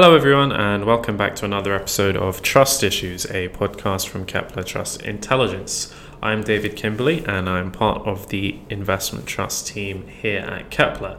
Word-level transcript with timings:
Hello, 0.00 0.14
everyone, 0.14 0.52
and 0.52 0.84
welcome 0.84 1.16
back 1.16 1.34
to 1.34 1.44
another 1.44 1.74
episode 1.74 2.16
of 2.16 2.40
Trust 2.40 2.84
Issues, 2.84 3.24
a 3.32 3.48
podcast 3.48 4.06
from 4.06 4.26
Kepler 4.26 4.62
Trust 4.62 5.02
Intelligence. 5.02 5.92
I'm 6.22 6.44
David 6.44 6.76
Kimberley, 6.76 7.24
and 7.26 7.48
I'm 7.48 7.72
part 7.72 8.06
of 8.06 8.28
the 8.28 8.60
investment 8.70 9.26
trust 9.26 9.66
team 9.66 10.06
here 10.06 10.38
at 10.38 10.70
Kepler. 10.70 11.18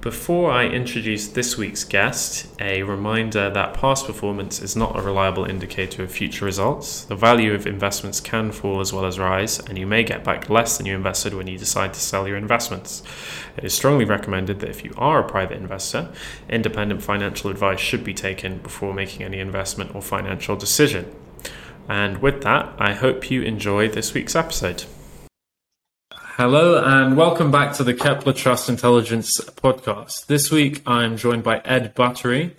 Before 0.00 0.50
I 0.50 0.64
introduce 0.64 1.28
this 1.28 1.58
week's 1.58 1.84
guest, 1.84 2.46
a 2.58 2.82
reminder 2.84 3.50
that 3.50 3.74
past 3.74 4.06
performance 4.06 4.62
is 4.62 4.74
not 4.74 4.98
a 4.98 5.02
reliable 5.02 5.44
indicator 5.44 6.02
of 6.02 6.10
future 6.10 6.46
results. 6.46 7.04
The 7.04 7.14
value 7.14 7.52
of 7.52 7.66
investments 7.66 8.18
can 8.18 8.50
fall 8.50 8.80
as 8.80 8.94
well 8.94 9.04
as 9.04 9.18
rise, 9.18 9.58
and 9.58 9.76
you 9.76 9.86
may 9.86 10.02
get 10.02 10.24
back 10.24 10.48
less 10.48 10.78
than 10.78 10.86
you 10.86 10.94
invested 10.94 11.34
when 11.34 11.48
you 11.48 11.58
decide 11.58 11.92
to 11.92 12.00
sell 12.00 12.26
your 12.26 12.38
investments. 12.38 13.02
It 13.58 13.64
is 13.64 13.74
strongly 13.74 14.06
recommended 14.06 14.60
that 14.60 14.70
if 14.70 14.84
you 14.84 14.94
are 14.96 15.20
a 15.20 15.28
private 15.28 15.58
investor, 15.58 16.10
independent 16.48 17.02
financial 17.02 17.50
advice 17.50 17.80
should 17.80 18.02
be 18.02 18.14
taken 18.14 18.56
before 18.56 18.94
making 18.94 19.22
any 19.22 19.38
investment 19.38 19.94
or 19.94 20.00
financial 20.00 20.56
decision. 20.56 21.14
And 21.90 22.22
with 22.22 22.40
that, 22.40 22.72
I 22.78 22.94
hope 22.94 23.30
you 23.30 23.42
enjoy 23.42 23.88
this 23.88 24.14
week's 24.14 24.34
episode. 24.34 24.84
Hello 26.36 26.82
and 26.82 27.16
welcome 27.16 27.50
back 27.50 27.74
to 27.74 27.84
the 27.84 27.92
Kepler 27.92 28.32
Trust 28.32 28.68
Intelligence 28.68 29.38
podcast. 29.56 30.26
This 30.26 30.50
week 30.50 30.80
I'm 30.86 31.16
joined 31.16 31.42
by 31.42 31.58
Ed 31.64 31.94
Buttery. 31.94 32.54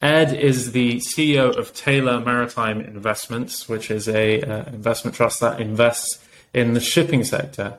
Ed 0.00 0.32
is 0.32 0.70
the 0.72 0.98
CEO 0.98 1.54
of 1.54 1.74
Taylor 1.74 2.20
Maritime 2.20 2.80
Investments, 2.80 3.68
which 3.68 3.90
is 3.90 4.08
a 4.08 4.40
uh, 4.40 4.64
investment 4.66 5.16
trust 5.16 5.40
that 5.40 5.60
invests 5.60 6.24
in 6.54 6.74
the 6.74 6.80
shipping 6.80 7.24
sector. 7.24 7.76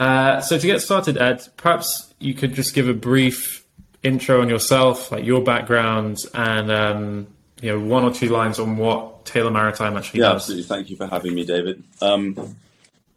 Uh, 0.00 0.40
so 0.40 0.58
to 0.58 0.66
get 0.66 0.82
started, 0.82 1.16
Ed, 1.16 1.48
perhaps 1.56 2.12
you 2.18 2.34
could 2.34 2.54
just 2.54 2.74
give 2.74 2.88
a 2.88 2.94
brief 2.94 3.64
intro 4.02 4.42
on 4.42 4.48
yourself, 4.48 5.12
like 5.12 5.24
your 5.24 5.42
background, 5.42 6.18
and 6.34 6.70
um, 6.70 7.26
you 7.62 7.70
know 7.70 7.80
one 7.80 8.02
or 8.02 8.12
two 8.12 8.28
lines 8.28 8.58
on 8.58 8.76
what 8.76 9.24
Taylor 9.24 9.52
Maritime 9.52 9.96
actually 9.96 10.20
yeah, 10.20 10.32
does. 10.32 10.42
absolutely. 10.42 10.64
Thank 10.64 10.90
you 10.90 10.96
for 10.96 11.06
having 11.06 11.32
me, 11.32 11.46
David. 11.46 11.84
Um, 12.02 12.56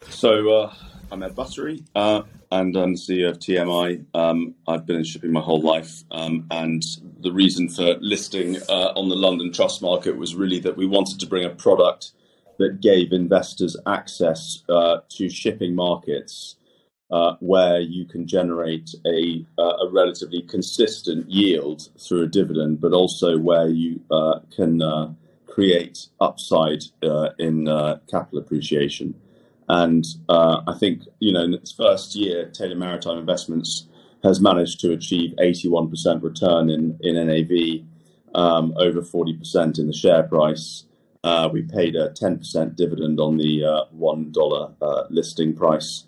so. 0.08 0.54
Uh, 0.54 0.74
I'm 1.14 1.22
Ed 1.22 1.36
Buttery, 1.36 1.84
uh, 1.94 2.24
and 2.52 2.76
I'm 2.76 2.94
the 2.94 3.00
CEO 3.00 3.30
of 3.30 3.38
TMI. 3.38 4.04
Um, 4.16 4.56
I've 4.68 4.88
been 4.88 4.96
in 4.96 5.04
shipping 5.04 5.32
my 5.32 5.42
whole 5.42 5.62
life, 5.62 6.04
um, 6.10 6.48
and 6.50 6.84
the 7.20 7.32
reason 7.32 7.70
for 7.70 7.98
listing 8.02 8.58
uh, 8.68 8.94
on 8.96 9.10
the 9.10 9.16
London 9.16 9.54
trust 9.54 9.84
market 9.84 10.18
was 10.18 10.34
really 10.34 10.60
that 10.62 10.76
we 10.76 10.88
wanted 10.88 11.20
to 11.20 11.28
bring 11.28 11.46
a 11.46 11.52
product 11.52 12.14
that 12.58 12.82
gave 12.82 13.14
investors 13.14 13.78
access 13.86 14.64
uh, 14.70 15.02
to 15.10 15.30
shipping 15.30 15.76
markets 15.76 16.56
uh, 17.12 17.36
where 17.42 17.80
you 17.80 18.06
can 18.06 18.28
generate 18.28 18.90
a, 19.06 19.46
uh, 19.60 19.86
a, 19.86 19.92
relatively 19.92 20.42
consistent 20.42 21.30
yield 21.30 21.90
through 22.00 22.24
a 22.24 22.28
dividend, 22.28 22.82
but 22.82 22.92
also 22.92 23.38
where 23.38 23.68
you 23.68 24.02
uh, 24.10 24.40
can 24.56 24.82
create 25.46 26.08
upside 26.20 26.82
in 27.38 27.66
capital 28.10 28.40
appreciation. 28.40 29.14
And 29.70 30.06
uh, 30.30 30.62
I 30.68 30.78
think, 30.78 31.04
you 31.20 31.32
know, 31.32 31.44
in 31.44 31.54
its 31.54 31.72
first 31.72 32.16
year, 32.16 32.50
Taylor 32.50 32.76
Maritime 32.76 33.18
Investments 33.18 33.88
has 34.24 34.40
managed 34.40 34.80
to 34.82 34.94
achieve 34.94 35.34
81% 35.40 36.24
return 36.24 36.70
in, 36.70 36.98
in 37.02 37.16
NAV, 37.16 37.86
um, 38.36 38.74
over 38.78 39.02
40% 39.02 39.80
in 39.80 39.88
the 39.88 39.94
share 39.94 40.24
price. 40.24 40.86
Uh, 41.24 41.50
we 41.52 41.62
paid 41.62 41.96
a 41.96 42.10
10% 42.10 42.76
dividend 42.76 43.20
on 43.20 43.38
the 43.38 43.64
uh, 43.64 43.82
$1 43.98 44.76
uh, 44.82 45.04
listing 45.10 45.54
price. 45.56 46.06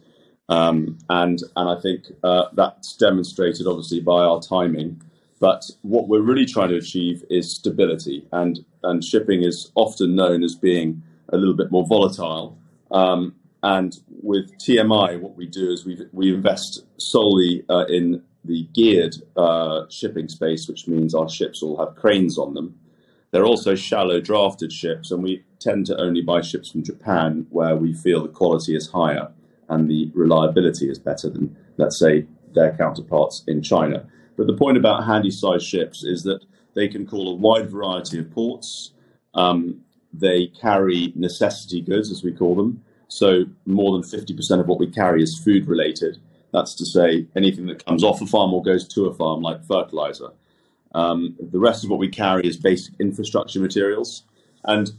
Um, 0.49 0.97
and, 1.09 1.41
and 1.55 1.69
I 1.69 1.81
think 1.81 2.05
uh, 2.23 2.45
that's 2.53 2.95
demonstrated 2.95 3.67
obviously 3.67 4.01
by 4.01 4.23
our 4.23 4.41
timing. 4.41 5.01
But 5.39 5.69
what 5.81 6.07
we're 6.07 6.21
really 6.21 6.45
trying 6.45 6.69
to 6.69 6.77
achieve 6.77 7.23
is 7.29 7.53
stability. 7.53 8.27
And, 8.31 8.65
and 8.83 9.03
shipping 9.03 9.43
is 9.43 9.71
often 9.75 10.15
known 10.15 10.43
as 10.43 10.55
being 10.55 11.01
a 11.29 11.37
little 11.37 11.53
bit 11.53 11.71
more 11.71 11.85
volatile. 11.85 12.57
Um, 12.91 13.35
and 13.63 13.95
with 14.21 14.51
TMI, 14.59 15.19
what 15.19 15.35
we 15.35 15.47
do 15.47 15.71
is 15.71 15.85
we 15.85 16.05
we 16.11 16.33
invest 16.33 16.85
solely 16.97 17.63
uh, 17.69 17.85
in 17.87 18.21
the 18.43 18.67
geared 18.73 19.15
uh, 19.35 19.85
shipping 19.89 20.27
space, 20.27 20.67
which 20.67 20.87
means 20.87 21.15
our 21.15 21.29
ships 21.29 21.63
all 21.63 21.77
have 21.77 21.95
cranes 21.95 22.37
on 22.37 22.53
them. 22.53 22.77
They're 23.31 23.45
also 23.45 23.75
shallow 23.75 24.21
drafted 24.21 24.71
ships, 24.71 25.11
and 25.11 25.23
we 25.23 25.43
tend 25.59 25.87
to 25.87 25.99
only 25.99 26.21
buy 26.21 26.41
ships 26.41 26.71
from 26.71 26.83
Japan 26.83 27.47
where 27.49 27.75
we 27.75 27.93
feel 27.93 28.21
the 28.21 28.29
quality 28.29 28.75
is 28.75 28.91
higher 28.91 29.31
and 29.67 29.89
the 29.89 30.11
reliability 30.13 30.89
is 30.89 30.99
better 30.99 31.29
than, 31.29 31.57
let's 31.77 31.99
say, 31.99 32.27
their 32.53 32.77
counterparts 32.77 33.43
in 33.47 33.63
China. 33.63 34.05
But 34.37 34.47
the 34.47 34.53
point 34.53 34.77
about 34.77 35.05
handy 35.05 35.31
sized 35.31 35.65
ships 35.65 36.03
is 36.03 36.23
that 36.23 36.45
they 36.75 36.87
can 36.87 37.07
call 37.07 37.29
a 37.29 37.35
wide 37.35 37.69
variety 37.69 38.19
of 38.19 38.31
ports. 38.31 38.91
Um, 39.33 39.81
they 40.13 40.47
carry 40.47 41.11
necessity 41.15 41.81
goods, 41.81 42.11
as 42.11 42.23
we 42.23 42.31
call 42.31 42.55
them. 42.55 42.84
So 43.15 43.45
more 43.65 43.93
than 43.93 44.01
50% 44.01 44.59
of 44.59 44.67
what 44.67 44.77
we 44.77 44.87
carry 44.87 45.23
is 45.23 45.39
food 45.39 45.67
related. 45.67 46.17
That's 46.51 46.75
to 46.75 46.85
say, 46.85 47.25
anything 47.33 47.65
that 47.67 47.85
comes 47.85 48.03
off 48.03 48.21
a 48.21 48.25
farm 48.25 48.53
or 48.53 48.61
goes 48.61 48.85
to 48.89 49.05
a 49.05 49.13
farm, 49.13 49.41
like 49.41 49.63
fertilizer. 49.63 50.31
Um, 50.93 51.37
the 51.39 51.59
rest 51.59 51.85
of 51.85 51.89
what 51.89 51.99
we 51.99 52.09
carry 52.09 52.45
is 52.45 52.57
basic 52.57 52.93
infrastructure 52.99 53.61
materials, 53.61 54.23
and 54.65 54.91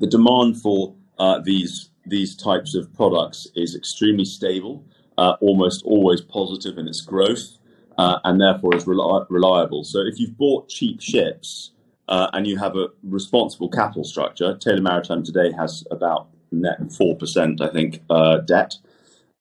the 0.00 0.08
demand 0.08 0.60
for 0.60 0.96
uh, 1.20 1.38
these 1.38 1.90
these 2.04 2.34
types 2.34 2.74
of 2.74 2.92
products 2.94 3.46
is 3.54 3.76
extremely 3.76 4.24
stable, 4.24 4.84
uh, 5.16 5.36
almost 5.40 5.84
always 5.84 6.20
positive 6.20 6.78
in 6.78 6.88
its 6.88 7.00
growth, 7.00 7.58
uh, 7.96 8.18
and 8.24 8.40
therefore 8.40 8.74
is 8.74 8.86
reli- 8.86 9.26
reliable. 9.30 9.84
So 9.84 10.00
if 10.00 10.18
you've 10.18 10.36
bought 10.36 10.68
cheap 10.68 11.00
ships 11.00 11.70
uh, 12.08 12.28
and 12.32 12.44
you 12.44 12.56
have 12.56 12.74
a 12.74 12.88
responsible 13.04 13.68
capital 13.68 14.02
structure, 14.02 14.56
Taylor 14.56 14.82
Maritime 14.82 15.22
today 15.22 15.52
has 15.52 15.84
about 15.92 16.28
net 16.52 16.80
4%, 16.80 17.60
I 17.60 17.72
think, 17.72 18.02
uh, 18.10 18.38
debt, 18.38 18.76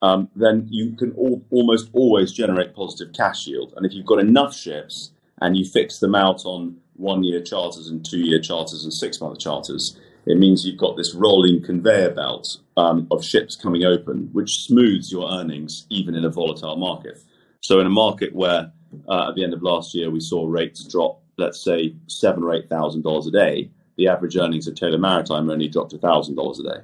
um, 0.01 0.29
then 0.35 0.67
you 0.69 0.93
can 0.93 1.13
almost 1.49 1.89
always 1.93 2.31
generate 2.31 2.73
positive 2.73 3.13
cash 3.13 3.47
yield. 3.47 3.73
And 3.75 3.85
if 3.85 3.93
you've 3.93 4.05
got 4.05 4.19
enough 4.19 4.55
ships 4.55 5.11
and 5.41 5.57
you 5.57 5.65
fix 5.65 5.99
them 5.99 6.15
out 6.15 6.45
on 6.45 6.77
one 6.95 7.23
year 7.23 7.41
charters 7.41 7.87
and 7.89 8.05
two 8.05 8.19
year 8.19 8.39
charters 8.39 8.83
and 8.83 8.93
six 8.93 9.19
month 9.19 9.39
charters, 9.39 9.97
it 10.25 10.37
means 10.37 10.65
you've 10.65 10.77
got 10.77 10.95
this 10.95 11.15
rolling 11.15 11.63
conveyor 11.63 12.11
belt 12.11 12.57
um, 12.77 13.07
of 13.11 13.23
ships 13.23 13.55
coming 13.55 13.83
open, 13.83 14.29
which 14.31 14.65
smooths 14.65 15.11
your 15.11 15.29
earnings 15.31 15.85
even 15.89 16.15
in 16.15 16.25
a 16.25 16.29
volatile 16.29 16.75
market. 16.75 17.19
So, 17.61 17.79
in 17.79 17.87
a 17.87 17.89
market 17.89 18.35
where 18.35 18.71
uh, 19.07 19.29
at 19.29 19.35
the 19.35 19.43
end 19.43 19.53
of 19.53 19.63
last 19.63 19.95
year 19.95 20.09
we 20.09 20.19
saw 20.19 20.45
rates 20.45 20.83
drop, 20.83 21.21
let's 21.37 21.63
say 21.63 21.95
seven 22.07 22.43
or 22.43 22.53
eight 22.53 22.69
thousand 22.69 23.03
dollars 23.03 23.27
a 23.27 23.31
day, 23.31 23.71
the 23.97 24.07
average 24.07 24.37
earnings 24.37 24.67
of 24.67 24.75
Taylor 24.75 24.97
Maritime 24.97 25.49
only 25.49 25.67
dropped 25.67 25.93
thousand 25.93 26.35
dollars 26.35 26.59
a 26.59 26.63
day. 26.63 26.79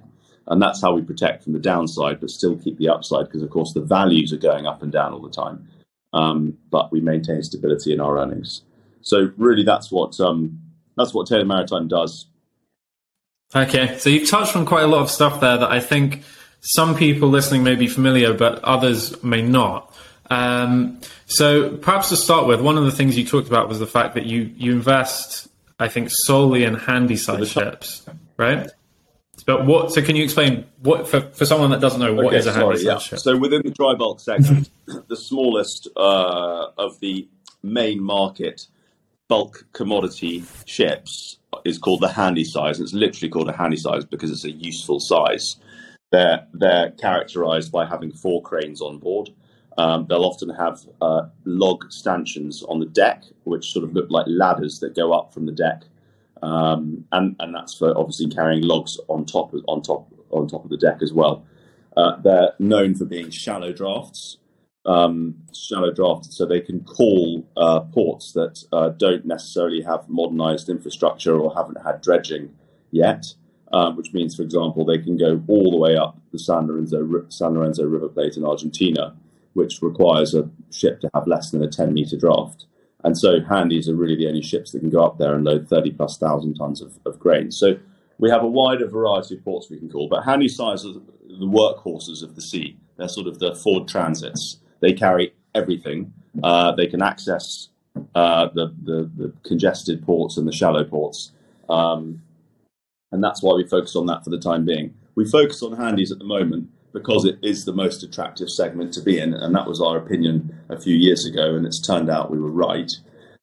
And 0.48 0.62
that's 0.62 0.82
how 0.82 0.94
we 0.94 1.02
protect 1.02 1.44
from 1.44 1.54
the 1.54 1.60
downside, 1.60 2.20
but 2.20 2.30
still 2.30 2.56
keep 2.58 2.78
the 2.78 2.90
upside 2.90 3.26
because, 3.26 3.42
of 3.42 3.50
course, 3.50 3.74
the 3.74 3.82
values 3.82 4.32
are 4.32 4.38
going 4.38 4.68
up 4.68 4.84
and 4.84 4.92
down 4.92 5.14
all 5.14 5.22
the 5.22 5.32
time. 5.32 5.68
Um, 6.14 6.58
but 6.70 6.92
we 6.92 7.02
maintain 7.02 7.42
stability 7.42 7.94
in 7.94 8.00
our 8.00 8.20
earnings. 8.20 8.62
So 9.02 9.32
really, 9.38 9.64
that's 9.64 9.92
what 9.92 10.20
um, 10.20 10.60
that's 10.96 11.14
what 11.14 11.28
Taylor 11.28 11.46
Maritime 11.46 11.88
does. 11.88 12.28
Okay, 13.56 13.98
so 13.98 14.10
you've 14.10 14.30
touched 14.30 14.56
on 14.56 14.66
quite 14.66 14.84
a 14.84 14.88
lot 14.88 15.02
of 15.02 15.12
stuff 15.12 15.40
there 15.40 15.58
that 15.58 15.72
I 15.72 15.80
think 15.80 16.24
some 16.62 16.96
people 16.96 17.30
listening 17.30 17.64
may 17.64 17.76
be 17.76 17.88
familiar, 17.88 18.34
but 18.34 18.64
others 18.64 19.22
may 19.24 19.42
not. 19.42 19.94
Um, 20.30 21.00
so 21.28 21.78
perhaps 21.78 22.10
to 22.10 22.18
start 22.18 22.48
with, 22.48 22.60
one 22.60 22.78
of 22.78 22.86
the 22.86 22.92
things 22.92 23.18
you 23.18 23.26
talked 23.26 23.48
about 23.48 23.70
was 23.70 23.80
the 23.80 23.88
fact 23.88 24.16
that 24.16 24.26
you 24.26 24.52
you 24.56 24.72
invest, 24.72 25.48
I 25.80 25.88
think, 25.88 26.10
solely 26.12 26.64
in 26.64 26.76
handy 26.76 27.18
size 27.18 27.50
ships, 27.50 28.06
right? 28.38 28.70
But 29.44 29.66
what? 29.66 29.92
So 29.92 30.02
can 30.02 30.16
you 30.16 30.24
explain 30.24 30.66
what 30.82 31.08
for, 31.08 31.22
for 31.22 31.46
someone 31.46 31.72
that 31.72 31.82
doesn't 31.82 32.00
know 32.00 32.14
what 32.14 32.28
okay, 32.28 32.38
is 32.38 32.48
a 32.48 32.54
sorry, 32.54 32.82
yeah. 32.82 32.98
So 32.98 33.38
within 33.38 33.62
the 33.64 33.72
dry 33.72 33.94
bulk 33.94 34.20
segment, 34.20 34.70
the 35.08 35.16
smallest 35.16 35.88
uh, 35.96 36.68
of 36.78 37.00
the 37.00 37.28
main 37.62 38.02
market 38.02 38.68
bulk 39.28 39.66
commodity 39.74 40.44
ships 40.66 41.40
is 41.64 41.78
called 41.78 42.02
the 42.02 42.12
handy 42.12 42.44
size. 42.44 42.80
It's 42.80 42.94
literally 42.94 43.30
called 43.30 43.50
a 43.50 43.56
handy 43.56 43.78
size 43.78 44.06
because 44.06 44.32
it's 44.32 44.46
a 44.46 44.52
useful 44.52 45.00
size. 45.00 45.58
They're 46.12 46.48
they're 46.54 46.92
characterized 46.92 47.72
by 47.72 47.86
having 47.86 48.12
four 48.12 48.42
cranes 48.42 48.82
on 48.82 49.00
board. 49.00 49.30
Um, 49.78 50.06
they'll 50.08 50.24
often 50.24 50.50
have 50.50 50.80
uh, 51.02 51.24
log 51.44 51.92
stanchions 51.92 52.64
on 52.64 52.80
the 52.80 52.86
deck, 52.86 53.24
which 53.44 53.72
sort 53.72 53.84
of 53.84 53.94
look 53.94 54.10
like 54.10 54.26
ladders 54.28 54.80
that 54.80 54.96
go 54.96 55.12
up 55.12 55.34
from 55.34 55.46
the 55.46 55.52
deck 55.52 55.84
um, 56.42 57.06
and 57.12 57.36
and 57.40 57.54
that's 57.56 57.76
for 57.76 57.98
obviously 57.98 58.28
carrying 58.28 58.64
logs 58.64 59.00
on 59.08 59.26
top 59.26 59.54
of, 59.54 59.64
on 59.68 59.82
top 59.82 60.12
on 60.32 60.48
top 60.48 60.64
of 60.64 60.70
the 60.70 60.78
deck 60.78 61.02
as 61.02 61.14
well. 61.14 61.46
Uh, 61.96 62.20
they're 62.22 62.54
known 62.60 62.94
for 62.94 63.06
being 63.06 63.30
shallow 63.30 63.72
drafts, 63.72 64.38
um, 64.86 65.36
shallow 65.54 65.94
drafted, 65.94 66.34
so 66.34 66.46
they 66.46 66.60
can 66.60 66.84
call 66.84 67.48
uh, 67.56 67.80
ports 67.82 68.34
that 68.34 68.64
uh, 68.74 68.90
don't 68.90 69.26
necessarily 69.26 69.82
have 69.82 70.08
modernised 70.10 70.70
infrastructure 70.70 71.38
or 71.40 71.54
haven't 71.56 71.82
had 71.84 72.02
dredging 72.02 72.54
yet. 72.92 73.26
Um, 73.74 73.98
which 73.98 74.14
means, 74.14 74.36
for 74.36 74.44
example, 74.44 74.86
they 74.86 75.00
can 75.00 75.18
go 75.18 75.44
all 75.48 75.72
the 75.72 75.78
way 75.78 75.98
up 75.98 76.18
the 76.32 76.38
San 76.38 76.68
Lorenzo, 76.68 77.26
San 77.30 77.56
Lorenzo 77.56 77.84
River 77.84 78.08
Plate 78.08 78.38
in 78.38 78.46
Argentina, 78.46 79.18
which 79.54 79.82
requires 79.82 80.36
a 80.36 80.50
ship 80.72 81.02
to 81.02 81.10
have 81.14 81.28
less 81.28 81.50
than 81.50 81.64
a 81.64 81.68
10 81.68 81.92
meter 81.92 82.16
draft 82.16 82.68
And 83.06 83.16
so 83.16 83.40
handies 83.40 83.88
are 83.88 83.96
really 83.96 84.16
the 84.16 84.28
only 84.28 84.42
ships 84.42 84.72
that 84.72 84.80
can 84.80 84.90
go 84.90 85.06
up 85.06 85.20
there 85.20 85.36
and 85.36 85.46
load 85.46 85.70
30 85.70 85.92
plus 85.92 86.18
thousand 86.18 86.56
tons 86.56 86.82
of, 86.82 86.98
of 87.06 87.20
grain. 87.20 87.52
So 87.52 87.78
we 88.18 88.32
have 88.32 88.42
a 88.42 88.48
wider 88.48 88.88
variety 88.88 89.36
of 89.36 89.44
ports 89.44 89.70
we 89.70 89.78
can 89.78 89.90
call, 89.90 90.10
but 90.10 90.24
handysize 90.24 90.84
are 90.84 90.94
the 90.94 91.46
workhorses 91.46 92.24
of 92.24 92.36
the 92.36 92.42
sea. 92.42 92.78
They're 92.98 93.08
sort 93.08 93.28
of 93.28 93.38
the 93.38 93.54
Ford 93.54 93.88
Transits. 93.88 94.58
They 94.80 94.92
carry 94.92 95.36
everything. 95.54 96.14
Uh, 96.44 96.72
they 96.72 96.88
can 96.88 97.04
access 97.04 97.70
uh, 98.16 98.50
the, 98.56 98.74
the, 98.84 99.12
the, 99.16 99.34
congested 99.44 100.04
ports 100.04 100.38
and 100.38 100.48
the 100.48 100.52
shallow 100.52 100.84
ports. 100.84 101.32
Um, 101.70 102.24
and 103.12 103.24
that's 103.24 103.44
why 103.44 103.54
we 103.54 103.68
focus 103.68 103.96
on 103.96 104.08
that 104.08 104.24
for 104.24 104.32
the 104.32 104.40
time 104.40 104.66
being. 104.66 104.96
We 105.14 105.30
focus 105.30 105.62
on 105.62 105.78
handies 105.78 106.12
at 106.12 106.18
the 106.18 106.26
moment 106.26 106.70
because 106.96 107.26
it 107.26 107.38
is 107.44 107.66
the 107.66 107.74
most 107.74 108.04
attractive 108.04 108.50
segment 108.50 108.94
to 108.94 109.02
be 109.02 109.20
in, 109.20 109.34
and 109.34 109.54
that 109.54 109.68
was 109.68 109.82
our 109.82 109.98
opinion 109.98 110.58
a 110.70 110.80
few 110.80 110.96
years 110.96 111.26
ago, 111.26 111.54
and 111.54 111.66
it's 111.66 111.86
turned 111.86 112.10
out 112.10 112.32
we 112.32 112.40
were 112.40 112.50
right. 112.50 112.90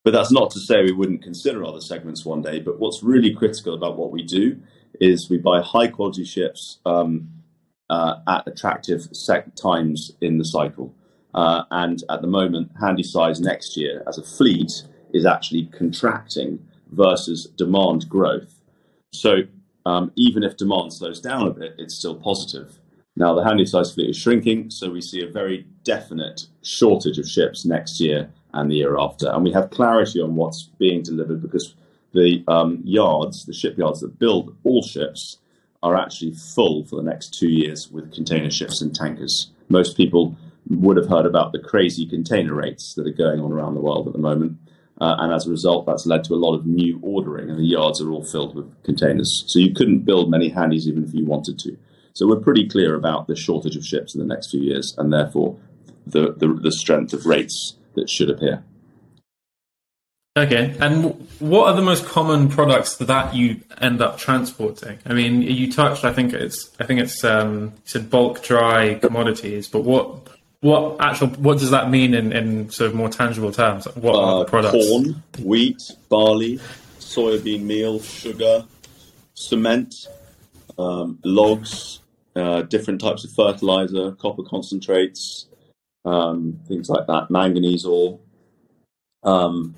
But 0.04 0.14
that's 0.14 0.32
not 0.32 0.50
to 0.52 0.58
say 0.58 0.82
we 0.82 0.92
wouldn't 0.92 1.22
consider 1.22 1.62
other 1.62 1.82
segments 1.82 2.24
one 2.24 2.40
day. 2.40 2.60
But 2.60 2.80
what's 2.80 3.02
really 3.02 3.32
critical 3.34 3.74
about 3.74 3.98
what 3.98 4.10
we 4.10 4.22
do 4.22 4.58
is 5.00 5.28
we 5.28 5.36
buy 5.36 5.60
high 5.60 5.88
quality 5.88 6.24
ships 6.24 6.78
um, 6.86 7.28
uh, 7.90 8.14
at 8.26 8.48
attractive 8.48 9.08
sec- 9.12 9.54
times 9.54 10.12
in 10.22 10.38
the 10.38 10.46
cycle. 10.46 10.94
Uh, 11.34 11.64
and 11.70 12.02
at 12.08 12.22
the 12.22 12.28
moment, 12.28 12.72
Handysize 12.80 13.38
next 13.38 13.76
year 13.76 14.02
as 14.08 14.16
a 14.16 14.22
fleet 14.22 14.82
is 15.12 15.26
actually 15.26 15.66
contracting 15.66 16.58
versus 16.90 17.46
demand 17.58 18.08
growth. 18.08 18.62
So 19.12 19.42
um, 19.84 20.10
even 20.16 20.42
if 20.42 20.56
demand 20.56 20.94
slows 20.94 21.20
down 21.20 21.46
a 21.46 21.50
bit, 21.50 21.74
it's 21.78 21.94
still 21.94 22.14
positive. 22.14 22.78
Now, 23.16 23.34
the 23.34 23.44
Handysize 23.44 23.92
fleet 23.92 24.10
is 24.10 24.16
shrinking, 24.16 24.70
so 24.70 24.90
we 24.90 25.02
see 25.02 25.22
a 25.22 25.30
very 25.30 25.66
definite 25.84 26.46
shortage 26.62 27.18
of 27.18 27.28
ships 27.28 27.64
next 27.64 28.00
year 28.00 28.30
and 28.54 28.70
the 28.70 28.76
year 28.76 28.98
after. 28.98 29.28
And 29.28 29.44
we 29.44 29.52
have 29.52 29.70
clarity 29.70 30.20
on 30.20 30.34
what's 30.34 30.64
being 30.78 31.02
delivered 31.02 31.42
because 31.42 31.74
the 32.14 32.42
um, 32.48 32.80
yards, 32.84 33.44
the 33.44 33.52
shipyards 33.52 34.00
that 34.00 34.18
build 34.18 34.56
all 34.64 34.82
ships, 34.82 35.38
are 35.82 35.96
actually 35.96 36.32
full 36.32 36.84
for 36.84 36.96
the 36.96 37.02
next 37.02 37.34
two 37.38 37.48
years 37.48 37.90
with 37.90 38.14
container 38.14 38.50
ships 38.50 38.80
and 38.80 38.94
tankers. 38.94 39.50
Most 39.68 39.96
people 39.96 40.36
would 40.68 40.96
have 40.96 41.08
heard 41.08 41.26
about 41.26 41.52
the 41.52 41.58
crazy 41.58 42.06
container 42.06 42.54
rates 42.54 42.94
that 42.94 43.06
are 43.06 43.10
going 43.10 43.40
on 43.40 43.52
around 43.52 43.74
the 43.74 43.80
world 43.80 44.06
at 44.06 44.12
the 44.12 44.18
moment. 44.18 44.58
Uh, 45.00 45.16
and 45.18 45.32
as 45.32 45.46
a 45.46 45.50
result, 45.50 45.84
that's 45.84 46.06
led 46.06 46.22
to 46.22 46.34
a 46.34 46.36
lot 46.36 46.54
of 46.54 46.66
new 46.66 47.00
ordering, 47.02 47.50
and 47.50 47.58
the 47.58 47.64
yards 47.64 48.00
are 48.00 48.10
all 48.10 48.22
filled 48.22 48.54
with 48.54 48.82
containers. 48.84 49.42
So 49.48 49.58
you 49.58 49.74
couldn't 49.74 50.00
build 50.00 50.30
many 50.30 50.48
handies 50.48 50.86
even 50.86 51.02
if 51.02 51.12
you 51.12 51.26
wanted 51.26 51.58
to. 51.60 51.76
So 52.14 52.28
we're 52.28 52.40
pretty 52.40 52.68
clear 52.68 52.94
about 52.94 53.26
the 53.26 53.36
shortage 53.36 53.76
of 53.76 53.84
ships 53.84 54.14
in 54.14 54.20
the 54.20 54.26
next 54.26 54.50
few 54.50 54.60
years, 54.60 54.94
and 54.98 55.12
therefore 55.12 55.58
the, 56.06 56.32
the, 56.32 56.48
the 56.48 56.72
strength 56.72 57.12
of 57.12 57.26
rates 57.26 57.76
that 57.94 58.08
should 58.08 58.30
appear. 58.30 58.64
Okay, 60.34 60.74
and 60.80 61.28
what 61.40 61.68
are 61.68 61.76
the 61.76 61.82
most 61.82 62.06
common 62.06 62.48
products 62.48 62.96
that 62.96 63.34
you 63.34 63.60
end 63.82 64.00
up 64.00 64.16
transporting? 64.16 64.98
I 65.04 65.12
mean, 65.12 65.42
you 65.42 65.70
touched. 65.70 66.06
I 66.06 66.12
think 66.14 66.32
it's. 66.32 66.70
I 66.80 66.86
think 66.86 67.00
it's. 67.00 67.22
Um, 67.22 67.64
you 67.64 67.72
said 67.84 68.08
bulk 68.08 68.42
dry 68.42 68.94
commodities, 68.94 69.68
but 69.68 69.84
what 69.84 70.30
what 70.60 70.96
actual 71.00 71.28
what 71.28 71.58
does 71.58 71.70
that 71.72 71.90
mean 71.90 72.14
in, 72.14 72.32
in 72.32 72.70
sort 72.70 72.88
of 72.88 72.96
more 72.96 73.10
tangible 73.10 73.52
terms? 73.52 73.84
What 73.94 74.14
uh, 74.14 74.20
are 74.20 74.38
the 74.38 74.44
products? 74.46 74.88
Corn, 74.88 75.22
wheat, 75.44 75.82
barley, 76.08 76.60
soybean 76.98 77.64
meal, 77.64 78.00
sugar, 78.00 78.64
cement, 79.34 79.94
um, 80.78 81.18
logs, 81.24 82.00
uh, 82.34 82.62
different 82.62 83.00
types 83.00 83.24
of 83.24 83.32
fertilizer, 83.32 84.12
copper 84.12 84.42
concentrates, 84.42 85.46
um, 86.04 86.58
things 86.66 86.88
like 86.88 87.06
that, 87.06 87.30
manganese 87.30 87.84
ore. 87.84 88.18
Um, 89.22 89.74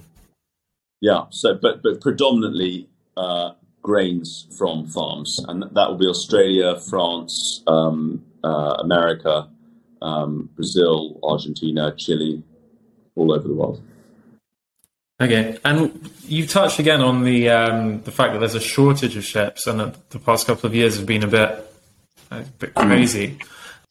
yeah. 1.01 1.25
So, 1.31 1.55
but 1.55 1.83
but 1.83 2.01
predominantly 2.01 2.89
uh, 3.17 3.53
grains 3.83 4.47
from 4.57 4.87
farms, 4.87 5.39
and 5.49 5.63
that 5.63 5.89
will 5.89 5.99
be 5.99 6.07
Australia, 6.07 6.81
France, 6.81 7.63
um, 7.67 8.25
uh, 8.43 8.77
America, 8.79 9.49
um, 10.01 10.49
Brazil, 10.55 11.19
Argentina, 11.23 11.95
Chile, 11.97 12.43
all 13.17 13.33
over 13.33 13.47
the 13.47 13.55
world. 13.55 13.83
Okay, 15.21 15.59
and 15.65 16.11
you 16.27 16.47
touched 16.47 16.79
again 16.79 17.01
on 17.01 17.23
the 17.23 17.49
um, 17.51 18.03
the 18.03 18.11
fact 18.11 18.33
that 18.33 18.41
there's 18.41 18.55
a 18.55 18.61
shortage 18.61 19.17
of 19.17 19.25
ships, 19.25 19.67
and 19.67 19.79
that 19.81 20.11
the 20.11 20.19
past 20.19 20.47
couple 20.47 20.67
of 20.67 20.75
years 20.75 20.97
have 20.97 21.07
been 21.07 21.23
a 21.23 21.29
bit 21.29 21.74
a 22.41 22.45
bit 22.59 22.75
crazy. 22.75 23.39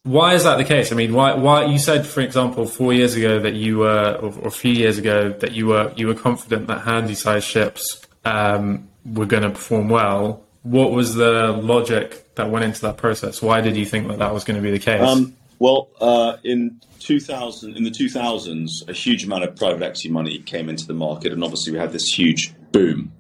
Why 0.03 0.33
is 0.33 0.43
that 0.43 0.57
the 0.57 0.65
case? 0.65 0.91
I 0.91 0.95
mean, 0.95 1.13
why? 1.13 1.33
Why 1.33 1.65
you 1.65 1.79
said, 1.79 2.05
for 2.05 2.19
example, 2.19 2.65
four 2.65 2.91
years 2.91 3.15
ago 3.15 3.39
that 3.39 3.53
you 3.53 3.79
were, 3.79 4.19
or, 4.21 4.33
or 4.33 4.47
a 4.47 4.51
few 4.51 4.73
years 4.73 4.97
ago 4.97 5.29
that 5.29 5.53
you 5.53 5.67
were, 5.67 5.93
you 5.95 6.07
were 6.07 6.15
confident 6.15 6.67
that 6.67 6.81
handy-sized 6.81 7.47
ships 7.47 8.05
um, 8.25 8.89
were 9.05 9.25
going 9.25 9.43
to 9.43 9.49
perform 9.49 9.87
well. 9.87 10.43
What 10.63 10.91
was 10.91 11.15
the 11.15 11.51
logic 11.53 12.35
that 12.35 12.49
went 12.49 12.65
into 12.65 12.81
that 12.81 12.97
process? 12.97 13.41
Why 13.41 13.61
did 13.61 13.77
you 13.77 13.85
think 13.85 14.09
that 14.09 14.19
that 14.19 14.33
was 14.33 14.43
going 14.43 14.57
to 14.57 14.61
be 14.61 14.71
the 14.71 14.79
case? 14.79 15.01
Um, 15.01 15.35
well, 15.59 15.89
uh, 16.01 16.37
in 16.43 16.81
2000, 16.99 17.77
in 17.77 17.85
the 17.85 17.91
2000s, 17.91 18.87
a 18.89 18.93
huge 18.93 19.23
amount 19.23 19.45
of 19.45 19.55
private 19.55 19.83
equity 19.83 20.09
money 20.09 20.39
came 20.39 20.67
into 20.67 20.85
the 20.85 20.93
market, 20.93 21.31
and 21.31 21.43
obviously 21.43 21.71
we 21.71 21.79
had 21.79 21.93
this 21.93 22.07
huge 22.07 22.53
boom. 22.73 23.13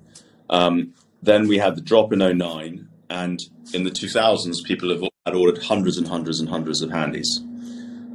Um, 0.49 0.93
then 1.21 1.47
we 1.47 1.57
had 1.57 1.77
the 1.77 1.81
drop 1.81 2.11
in 2.11 2.19
09, 2.19 2.89
and 3.09 3.39
in 3.73 3.83
the 3.85 3.91
2000s, 3.91 4.63
people 4.65 4.89
have 4.89 5.12
had 5.25 5.35
ordered 5.35 5.63
hundreds 5.63 5.97
and 5.97 6.07
hundreds 6.07 6.39
and 6.39 6.49
hundreds 6.49 6.81
of 6.81 6.91
handies. 6.91 7.41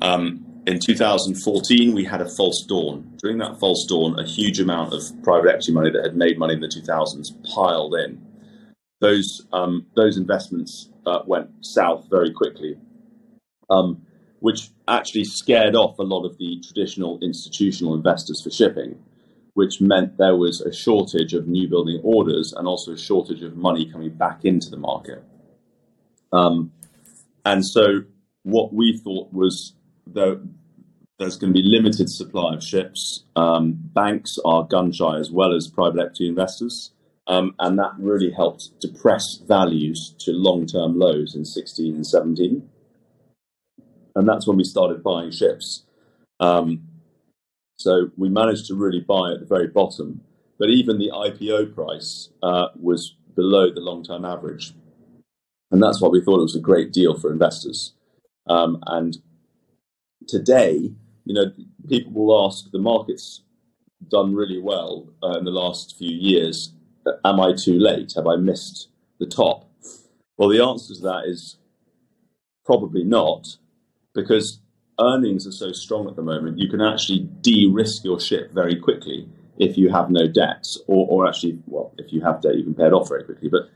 Um, 0.02 0.44
in 0.66 0.78
2014, 0.78 1.94
we 1.94 2.04
had 2.04 2.20
a 2.20 2.28
false 2.28 2.64
dawn. 2.68 3.16
During 3.22 3.38
that 3.38 3.58
false 3.58 3.86
dawn, 3.86 4.18
a 4.18 4.26
huge 4.26 4.60
amount 4.60 4.92
of 4.92 5.02
private 5.22 5.48
equity 5.48 5.72
money 5.72 5.90
that 5.90 6.04
had 6.04 6.16
made 6.16 6.38
money 6.38 6.54
in 6.54 6.60
the 6.60 6.68
2000s 6.68 7.28
piled 7.54 7.94
in. 7.94 8.20
Those 9.00 9.46
um, 9.52 9.86
those 9.94 10.16
investments 10.18 10.90
uh, 11.06 11.20
went 11.24 11.48
south 11.62 12.06
very 12.10 12.32
quickly, 12.32 12.76
um, 13.70 14.02
which 14.40 14.70
actually 14.88 15.24
scared 15.24 15.76
off 15.76 15.98
a 15.98 16.02
lot 16.02 16.26
of 16.26 16.36
the 16.36 16.60
traditional 16.66 17.18
institutional 17.22 17.94
investors 17.94 18.42
for 18.42 18.50
shipping, 18.50 18.98
which 19.54 19.80
meant 19.80 20.18
there 20.18 20.36
was 20.36 20.60
a 20.60 20.72
shortage 20.72 21.32
of 21.32 21.46
new 21.46 21.68
building 21.68 22.00
orders 22.02 22.52
and 22.52 22.66
also 22.66 22.92
a 22.92 22.98
shortage 22.98 23.42
of 23.42 23.56
money 23.56 23.90
coming 23.90 24.10
back 24.10 24.44
into 24.44 24.68
the 24.68 24.76
market. 24.76 25.22
Um, 26.32 26.72
and 27.44 27.64
so 27.64 28.02
what 28.42 28.72
we 28.72 28.98
thought 29.04 29.32
was 29.32 29.74
that 30.12 30.42
there's 31.18 31.36
going 31.36 31.52
to 31.52 31.60
be 31.60 31.68
limited 31.68 32.08
supply 32.08 32.54
of 32.54 32.62
ships. 32.62 33.24
Um, 33.34 33.74
banks 33.76 34.38
are 34.44 34.64
gun 34.64 34.92
shy 34.92 35.18
as 35.18 35.30
well 35.30 35.54
as 35.54 35.66
private 35.66 36.00
equity 36.00 36.28
investors. 36.28 36.92
Um, 37.26 37.54
and 37.58 37.78
that 37.78 37.92
really 37.98 38.30
helped 38.30 38.80
depress 38.80 39.40
values 39.46 40.14
to 40.20 40.32
long-term 40.32 40.98
lows 40.98 41.34
in 41.34 41.44
16 41.44 41.94
and 41.94 42.06
17. 42.06 42.66
And 44.16 44.28
that's 44.28 44.46
when 44.46 44.56
we 44.56 44.64
started 44.64 45.02
buying 45.02 45.30
ships. 45.30 45.84
Um, 46.40 46.88
so 47.76 48.10
we 48.16 48.28
managed 48.30 48.66
to 48.66 48.74
really 48.74 49.00
buy 49.00 49.32
at 49.32 49.40
the 49.40 49.46
very 49.46 49.66
bottom. 49.66 50.22
But 50.58 50.70
even 50.70 50.98
the 50.98 51.10
IPO 51.10 51.74
price 51.74 52.30
uh, 52.42 52.68
was 52.80 53.14
below 53.36 53.72
the 53.72 53.80
long-term 53.80 54.24
average. 54.24 54.72
And 55.70 55.82
that's 55.82 56.00
why 56.00 56.08
we 56.08 56.22
thought 56.22 56.40
it 56.40 56.42
was 56.42 56.56
a 56.56 56.60
great 56.60 56.92
deal 56.92 57.18
for 57.18 57.30
investors. 57.30 57.92
Um, 58.46 58.82
and 58.86 59.18
today, 60.26 60.92
you 61.24 61.34
know, 61.34 61.52
people 61.88 62.12
will 62.12 62.46
ask, 62.46 62.70
the 62.70 62.78
market's 62.78 63.42
done 64.08 64.34
really 64.34 64.60
well 64.60 65.08
uh, 65.22 65.38
in 65.38 65.44
the 65.44 65.50
last 65.50 65.96
few 65.98 66.14
years. 66.14 66.72
Am 67.24 67.40
I 67.40 67.52
too 67.52 67.78
late? 67.78 68.12
Have 68.16 68.26
I 68.26 68.36
missed 68.36 68.88
the 69.18 69.26
top? 69.26 69.70
Well, 70.36 70.48
the 70.48 70.64
answer 70.64 70.94
to 70.94 71.00
that 71.02 71.24
is 71.26 71.58
probably 72.64 73.04
not, 73.04 73.56
because 74.14 74.60
earnings 75.00 75.46
are 75.46 75.52
so 75.52 75.72
strong 75.72 76.08
at 76.08 76.16
the 76.16 76.22
moment. 76.22 76.58
You 76.58 76.68
can 76.68 76.80
actually 76.80 77.28
de-risk 77.40 78.04
your 78.04 78.20
ship 78.20 78.52
very 78.52 78.76
quickly 78.76 79.28
if 79.58 79.76
you 79.76 79.90
have 79.90 80.08
no 80.10 80.28
debts, 80.28 80.78
or, 80.86 81.06
or 81.08 81.26
actually, 81.26 81.58
well, 81.66 81.92
if 81.98 82.12
you 82.12 82.20
have 82.20 82.40
debt, 82.40 82.56
you 82.56 82.62
can 82.62 82.74
pay 82.74 82.86
it 82.86 82.92
off 82.92 83.08
very 83.08 83.24
quickly. 83.24 83.48
But 83.48 83.68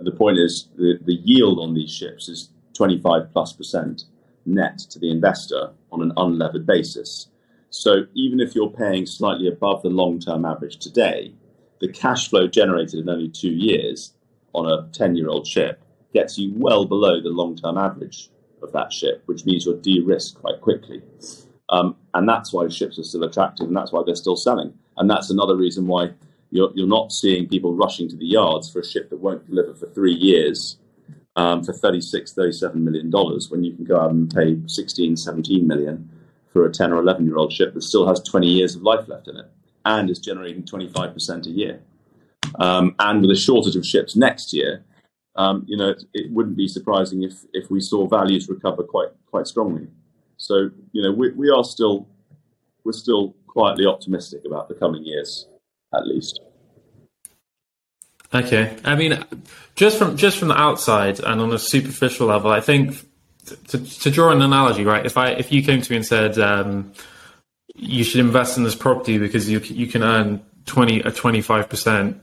the 0.00 0.12
point 0.12 0.38
is 0.38 0.68
the, 0.76 0.98
the 1.04 1.14
yield 1.14 1.58
on 1.58 1.74
these 1.74 1.90
ships 1.90 2.28
is 2.28 2.50
25 2.74 3.32
plus 3.32 3.52
percent 3.52 4.04
net 4.44 4.78
to 4.78 4.98
the 4.98 5.10
investor 5.10 5.70
on 5.90 6.02
an 6.02 6.12
unlevered 6.16 6.66
basis. 6.66 7.28
So 7.70 8.04
even 8.14 8.40
if 8.40 8.54
you're 8.54 8.70
paying 8.70 9.06
slightly 9.06 9.48
above 9.48 9.82
the 9.82 9.88
long 9.88 10.20
term 10.20 10.44
average 10.44 10.78
today, 10.78 11.34
the 11.80 11.88
cash 11.88 12.30
flow 12.30 12.46
generated 12.46 13.00
in 13.00 13.08
only 13.08 13.28
two 13.28 13.50
years 13.50 14.14
on 14.54 14.66
a 14.66 14.88
10 14.92 15.16
year 15.16 15.28
old 15.28 15.46
ship 15.46 15.82
gets 16.14 16.38
you 16.38 16.52
well 16.56 16.86
below 16.86 17.20
the 17.20 17.28
long 17.28 17.56
term 17.56 17.76
average 17.76 18.30
of 18.62 18.72
that 18.72 18.92
ship, 18.92 19.22
which 19.26 19.44
means 19.44 19.66
you're 19.66 19.76
de 19.76 20.00
risked 20.00 20.40
quite 20.40 20.60
quickly. 20.60 21.02
Um, 21.68 21.96
and 22.14 22.28
that's 22.28 22.52
why 22.52 22.68
ships 22.68 22.98
are 22.98 23.02
still 23.02 23.24
attractive 23.24 23.66
and 23.66 23.76
that's 23.76 23.92
why 23.92 24.02
they're 24.06 24.14
still 24.14 24.36
selling. 24.36 24.72
And 24.96 25.10
that's 25.10 25.30
another 25.30 25.56
reason 25.56 25.86
why 25.86 26.12
you're, 26.50 26.70
you're 26.74 26.86
not 26.86 27.12
seeing 27.12 27.48
people 27.48 27.74
rushing 27.74 28.08
to 28.08 28.16
the 28.16 28.26
yards 28.26 28.70
for 28.70 28.80
a 28.80 28.84
ship 28.84 29.10
that 29.10 29.18
won't 29.18 29.46
deliver 29.46 29.74
for 29.74 29.86
three 29.86 30.14
years 30.14 30.78
um, 31.36 31.62
for 31.62 31.72
36, 31.72 32.32
37 32.32 32.82
million 32.82 33.10
dollars 33.10 33.50
when 33.50 33.62
you 33.62 33.74
can 33.74 33.84
go 33.84 34.00
out 34.00 34.10
and 34.10 34.34
pay 34.34 34.56
16, 34.66 35.16
17 35.16 35.66
million 35.66 36.10
for 36.52 36.66
a 36.66 36.72
10 36.72 36.92
or 36.92 37.00
11 37.00 37.26
year 37.26 37.36
old 37.36 37.52
ship 37.52 37.74
that 37.74 37.82
still 37.82 38.06
has 38.08 38.20
20 38.20 38.46
years 38.46 38.74
of 38.74 38.82
life 38.82 39.06
left 39.08 39.28
in 39.28 39.36
it 39.36 39.46
and 39.84 40.10
is 40.10 40.18
generating 40.18 40.62
25% 40.62 41.46
a 41.46 41.50
year. 41.50 41.80
Um, 42.58 42.94
and 42.98 43.20
with 43.20 43.30
a 43.30 43.36
shortage 43.36 43.76
of 43.76 43.84
ships 43.84 44.16
next 44.16 44.52
year, 44.52 44.84
um, 45.36 45.64
you 45.68 45.76
know, 45.76 45.90
it, 45.90 46.02
it, 46.14 46.32
wouldn't 46.32 46.56
be 46.56 46.66
surprising 46.66 47.22
if, 47.22 47.44
if 47.52 47.70
we 47.70 47.80
saw 47.80 48.08
values 48.08 48.48
recover 48.48 48.82
quite 48.82 49.10
quite 49.26 49.46
strongly. 49.46 49.88
So, 50.38 50.70
you 50.92 51.02
know, 51.02 51.12
we, 51.12 51.32
we 51.32 51.50
are 51.50 51.62
still 51.64 52.08
we're 52.84 52.92
still 52.92 53.34
quietly 53.46 53.84
optimistic 53.84 54.42
about 54.46 54.68
the 54.68 54.74
coming 54.74 55.04
years, 55.04 55.46
at 55.96 56.06
least. 56.06 56.40
Okay, 58.34 58.76
I 58.84 58.96
mean, 58.96 59.24
just 59.76 59.98
from 59.98 60.16
just 60.16 60.38
from 60.38 60.48
the 60.48 60.60
outside 60.60 61.20
and 61.20 61.40
on 61.40 61.52
a 61.52 61.58
superficial 61.58 62.26
level, 62.26 62.50
I 62.50 62.60
think 62.60 63.06
to, 63.68 63.78
to 63.78 64.10
draw 64.10 64.30
an 64.30 64.42
analogy, 64.42 64.84
right? 64.84 65.06
If 65.06 65.16
I 65.16 65.30
if 65.30 65.52
you 65.52 65.62
came 65.62 65.80
to 65.80 65.92
me 65.92 65.96
and 65.96 66.06
said 66.06 66.38
um, 66.38 66.92
you 67.74 68.04
should 68.04 68.20
invest 68.20 68.58
in 68.58 68.64
this 68.64 68.74
property 68.74 69.18
because 69.18 69.48
you 69.48 69.60
you 69.60 69.86
can 69.86 70.02
earn 70.02 70.42
twenty 70.66 71.00
a 71.00 71.12
twenty 71.12 71.40
five 71.40 71.68
percent 71.68 72.20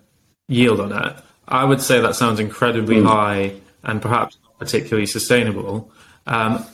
yield 0.48 0.80
on 0.80 0.92
it, 0.92 1.16
I 1.48 1.64
would 1.64 1.82
say 1.82 2.02
that 2.02 2.16
sounds 2.16 2.40
incredibly 2.40 2.98
mm. 2.98 3.08
high 3.08 3.54
and 3.84 4.02
perhaps 4.02 4.38
not 4.44 4.60
particularly 4.60 5.06
sustainable. 5.06 5.92
Um, 6.28 6.66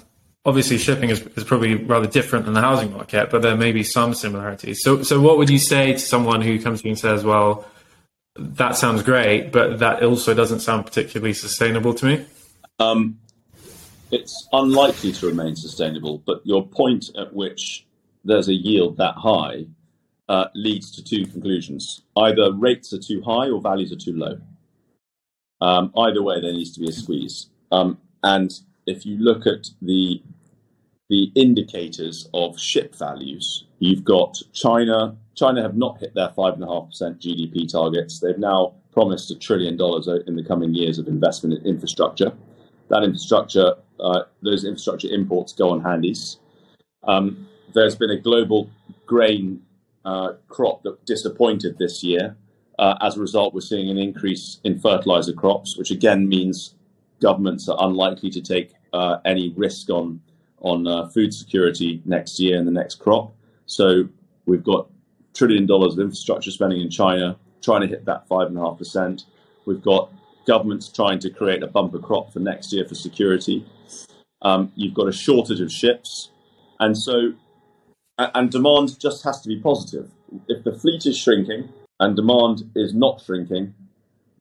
obviously, 0.45 0.77
shipping 0.77 1.09
is, 1.09 1.21
is 1.21 1.43
probably 1.43 1.75
rather 1.75 2.07
different 2.07 2.45
than 2.45 2.53
the 2.53 2.61
housing 2.61 2.91
market, 2.91 3.29
but 3.29 3.41
there 3.41 3.55
may 3.55 3.71
be 3.71 3.83
some 3.83 4.13
similarities. 4.13 4.81
So, 4.81 5.03
so 5.03 5.19
what 5.19 5.37
would 5.37 5.49
you 5.49 5.59
say 5.59 5.93
to 5.93 5.99
someone 5.99 6.41
who 6.41 6.61
comes 6.61 6.81
to 6.81 6.87
you 6.87 6.91
and 6.91 6.99
says, 6.99 7.23
"Well, 7.23 7.65
that 8.35 8.75
sounds 8.75 9.03
great, 9.03 9.51
but 9.51 9.79
that 9.79 10.03
also 10.03 10.33
doesn't 10.33 10.61
sound 10.61 10.85
particularly 10.85 11.33
sustainable 11.33 11.93
to 11.95 12.05
me"? 12.05 12.25
Um, 12.79 13.19
it's 14.11 14.47
unlikely 14.53 15.11
to 15.13 15.27
remain 15.27 15.55
sustainable. 15.55 16.19
But 16.25 16.41
your 16.45 16.65
point 16.65 17.09
at 17.17 17.33
which 17.33 17.85
there's 18.23 18.47
a 18.47 18.53
yield 18.53 18.97
that 18.97 19.15
high 19.15 19.65
uh, 20.27 20.45
leads 20.55 20.91
to 20.91 21.03
two 21.03 21.25
conclusions: 21.25 22.01
either 22.15 22.51
rates 22.53 22.93
are 22.93 22.99
too 22.99 23.21
high 23.21 23.49
or 23.49 23.61
values 23.61 23.91
are 23.91 23.97
too 23.97 24.15
low. 24.15 24.39
Um, 25.61 25.91
either 25.97 26.23
way, 26.23 26.39
there 26.39 26.53
needs 26.53 26.71
to 26.73 26.79
be 26.79 26.87
a 26.87 26.93
squeeze. 26.93 27.47
Um, 27.71 27.97
and 28.23 28.51
if 28.89 29.05
you 29.05 29.17
look 29.17 29.45
at 29.45 29.67
the 29.81 30.21
the 31.09 31.31
indicators 31.33 32.29
of 32.35 32.59
ship 32.59 32.95
values, 32.95 33.65
you've 33.79 34.03
got 34.03 34.37
China. 34.53 35.17
China 35.35 35.61
have 35.63 35.75
not 35.75 35.99
hit 35.99 36.13
their 36.13 36.29
five 36.29 36.53
and 36.53 36.63
a 36.63 36.67
half 36.67 36.87
percent 36.87 37.19
GDP 37.19 37.71
targets. 37.71 38.19
They've 38.19 38.37
now 38.37 38.75
promised 38.91 39.31
a 39.31 39.35
trillion 39.35 39.75
dollars 39.75 40.07
in 40.27 40.35
the 40.35 40.43
coming 40.43 40.73
years 40.75 40.99
of 40.99 41.07
investment 41.07 41.59
in 41.59 41.65
infrastructure. 41.65 42.31
That 42.89 43.03
infrastructure, 43.03 43.75
uh, 43.99 44.23
those 44.43 44.65
infrastructure 44.65 45.07
imports 45.07 45.53
go 45.53 45.71
on 45.71 45.81
handies. 45.81 46.37
Um, 47.03 47.47
there's 47.73 47.95
been 47.95 48.11
a 48.11 48.19
global 48.19 48.69
grain 49.07 49.63
uh, 50.05 50.33
crop 50.47 50.83
that 50.83 51.03
disappointed 51.05 51.77
this 51.79 52.03
year. 52.03 52.35
Uh, 52.77 52.95
as 53.01 53.17
a 53.17 53.19
result, 53.19 53.53
we're 53.53 53.61
seeing 53.61 53.89
an 53.89 53.97
increase 53.97 54.59
in 54.63 54.79
fertilizer 54.79 55.33
crops, 55.33 55.75
which 55.77 55.91
again 55.91 56.29
means 56.29 56.75
governments 57.19 57.67
are 57.67 57.77
unlikely 57.79 58.29
to 58.29 58.41
take 58.41 58.73
uh, 58.93 59.17
any 59.25 59.53
risk 59.55 59.89
on 59.89 60.21
on 60.61 60.85
uh, 60.87 61.07
food 61.09 61.33
security 61.33 62.01
next 62.05 62.39
year 62.39 62.57
and 62.57 62.67
the 62.67 62.71
next 62.71 62.95
crop. 62.95 63.33
So 63.65 64.09
we've 64.45 64.63
got 64.63 64.89
trillion 65.33 65.65
dollars 65.65 65.93
of 65.93 65.99
infrastructure 65.99 66.51
spending 66.51 66.81
in 66.81 66.89
China, 66.89 67.37
trying 67.61 67.81
to 67.81 67.87
hit 67.87 68.05
that 68.05 68.27
five 68.27 68.47
and 68.47 68.57
a 68.57 68.61
half 68.61 68.77
percent. 68.77 69.23
We've 69.65 69.81
got 69.81 70.11
governments 70.45 70.89
trying 70.89 71.19
to 71.19 71.29
create 71.29 71.63
a 71.63 71.67
bumper 71.67 71.99
crop 71.99 72.33
for 72.33 72.39
next 72.39 72.73
year 72.73 72.85
for 72.85 72.95
security. 72.95 73.65
Um, 74.41 74.71
you've 74.75 74.93
got 74.93 75.07
a 75.07 75.11
shortage 75.11 75.61
of 75.61 75.71
ships, 75.71 76.31
and 76.79 76.97
so 76.97 77.33
and 78.17 78.51
demand 78.51 78.99
just 78.99 79.23
has 79.23 79.41
to 79.41 79.47
be 79.47 79.59
positive. 79.59 80.11
If 80.47 80.63
the 80.63 80.73
fleet 80.73 81.05
is 81.05 81.17
shrinking 81.17 81.69
and 81.99 82.15
demand 82.15 82.69
is 82.75 82.93
not 82.93 83.21
shrinking, 83.21 83.73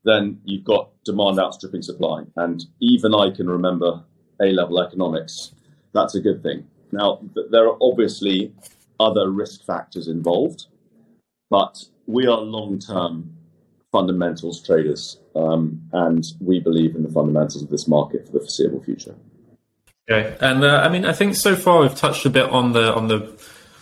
then 0.05 0.41
you've 0.45 0.65
got 0.65 0.91
demand 1.05 1.39
outstripping 1.39 1.83
supply. 1.83 2.25
And 2.37 2.65
even 2.81 3.15
I 3.15 3.31
can 3.31 3.49
remember 3.49 4.03
A 4.41 4.53
level 4.53 4.81
economics. 4.81 5.53
That's 5.93 6.15
a 6.15 6.21
good 6.21 6.43
thing. 6.43 6.67
Now, 6.93 7.21
there 7.51 7.67
are 7.69 7.77
obviously 7.81 8.53
other 9.01 9.31
risk 9.31 9.65
factors 9.65 10.09
involved, 10.09 10.67
but 11.51 11.85
we 12.07 12.27
are 12.27 12.39
long 12.39 12.79
term 12.79 13.35
fundamentals 13.93 14.63
traders, 14.63 15.19
um, 15.35 15.83
and 15.93 16.25
we 16.41 16.61
believe 16.61 16.95
in 16.95 17.03
the 17.03 17.11
fundamentals 17.11 17.63
of 17.63 17.71
this 17.71 17.89
market 17.89 18.27
for 18.27 18.33
the 18.33 18.41
foreseeable 18.41 18.83
future. 18.83 19.15
Okay, 20.11 20.37
and 20.41 20.65
uh, 20.65 20.83
I 20.85 20.89
mean, 20.89 21.05
I 21.05 21.13
think 21.13 21.35
so 21.35 21.55
far 21.55 21.81
we've 21.81 21.95
touched 21.95 22.25
a 22.25 22.31
bit 22.31 22.49
on 22.51 22.73
the 22.73 22.95
on 22.95 23.09
the 23.09 23.39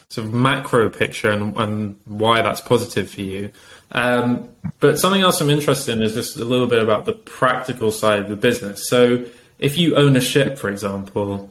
sort 0.08 0.26
of 0.28 0.34
macro 0.34 0.88
picture 0.88 1.30
and, 1.30 1.56
and 1.56 1.96
why 2.04 2.40
that's 2.42 2.60
positive 2.60 3.10
for 3.10 3.22
you. 3.22 3.50
Um, 3.92 4.48
but 4.78 4.98
something 4.98 5.22
else 5.22 5.40
I'm 5.40 5.50
interested 5.50 5.92
in 5.92 6.02
is 6.02 6.14
just 6.14 6.36
a 6.36 6.44
little 6.44 6.66
bit 6.66 6.82
about 6.82 7.04
the 7.04 7.12
practical 7.12 7.90
side 7.90 8.20
of 8.20 8.28
the 8.28 8.36
business. 8.36 8.88
So, 8.88 9.24
if 9.58 9.78
you 9.78 9.96
own 9.96 10.16
a 10.16 10.20
ship, 10.20 10.58
for 10.58 10.68
example, 10.68 11.50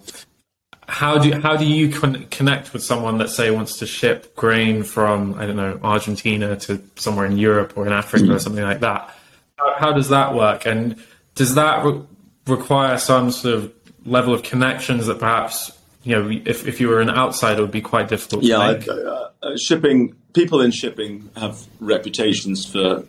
how 0.87 1.17
do 1.17 1.39
how 1.39 1.55
do 1.55 1.65
you 1.65 1.89
con- 1.89 2.25
connect 2.29 2.73
with 2.73 2.83
someone 2.83 3.17
that 3.17 3.29
say 3.29 3.49
wants 3.51 3.79
to 3.79 3.87
ship 3.87 4.35
grain 4.35 4.83
from 4.83 5.33
I 5.35 5.47
don't 5.47 5.55
know 5.55 5.79
Argentina 5.83 6.55
to 6.57 6.81
somewhere 6.95 7.25
in 7.25 7.37
Europe 7.37 7.73
or 7.75 7.87
in 7.87 7.93
Africa 7.93 8.33
or 8.33 8.39
something 8.39 8.63
like 8.63 8.81
that? 8.81 9.13
How, 9.57 9.75
how 9.77 9.93
does 9.93 10.09
that 10.09 10.35
work? 10.35 10.65
And 10.65 11.01
does 11.33 11.55
that 11.55 11.83
re- 11.83 12.01
require 12.47 12.97
some 12.97 13.31
sort 13.31 13.55
of 13.55 13.73
level 14.05 14.33
of 14.33 14.43
connections 14.43 15.07
that 15.07 15.19
perhaps 15.19 15.71
you 16.03 16.15
know 16.15 16.29
if, 16.45 16.67
if 16.67 16.79
you 16.79 16.87
were 16.87 17.01
an 17.01 17.09
outsider 17.09 17.61
would 17.61 17.71
be 17.71 17.81
quite 17.81 18.07
difficult 18.07 18.43
yeah, 18.43 18.59
uh, 18.59 19.29
uh, 19.41 19.57
shipping 19.57 20.15
people 20.33 20.61
in 20.61 20.69
shipping 20.69 21.29
have 21.35 21.65
reputations 21.79 22.65
for 22.65 23.05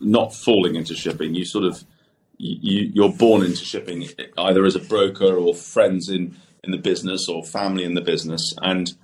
not 0.00 0.34
falling 0.34 0.74
into 0.74 0.94
shipping. 0.94 1.34
You 1.34 1.44
sort 1.44 1.64
of 1.64 1.84
you, 2.38 2.90
you're 2.94 3.12
born 3.12 3.42
into 3.42 3.64
shipping 3.64 4.08
either 4.38 4.64
as 4.64 4.76
a 4.76 4.80
broker 4.80 5.34
or 5.34 5.54
friends 5.54 6.08
in 6.08 6.36
in 6.64 6.72
the 6.72 6.78
business 6.78 7.28
or 7.28 7.44
family 7.44 7.84
in 7.84 7.94
the 7.94 8.00
business, 8.00 8.54
and 8.62 8.94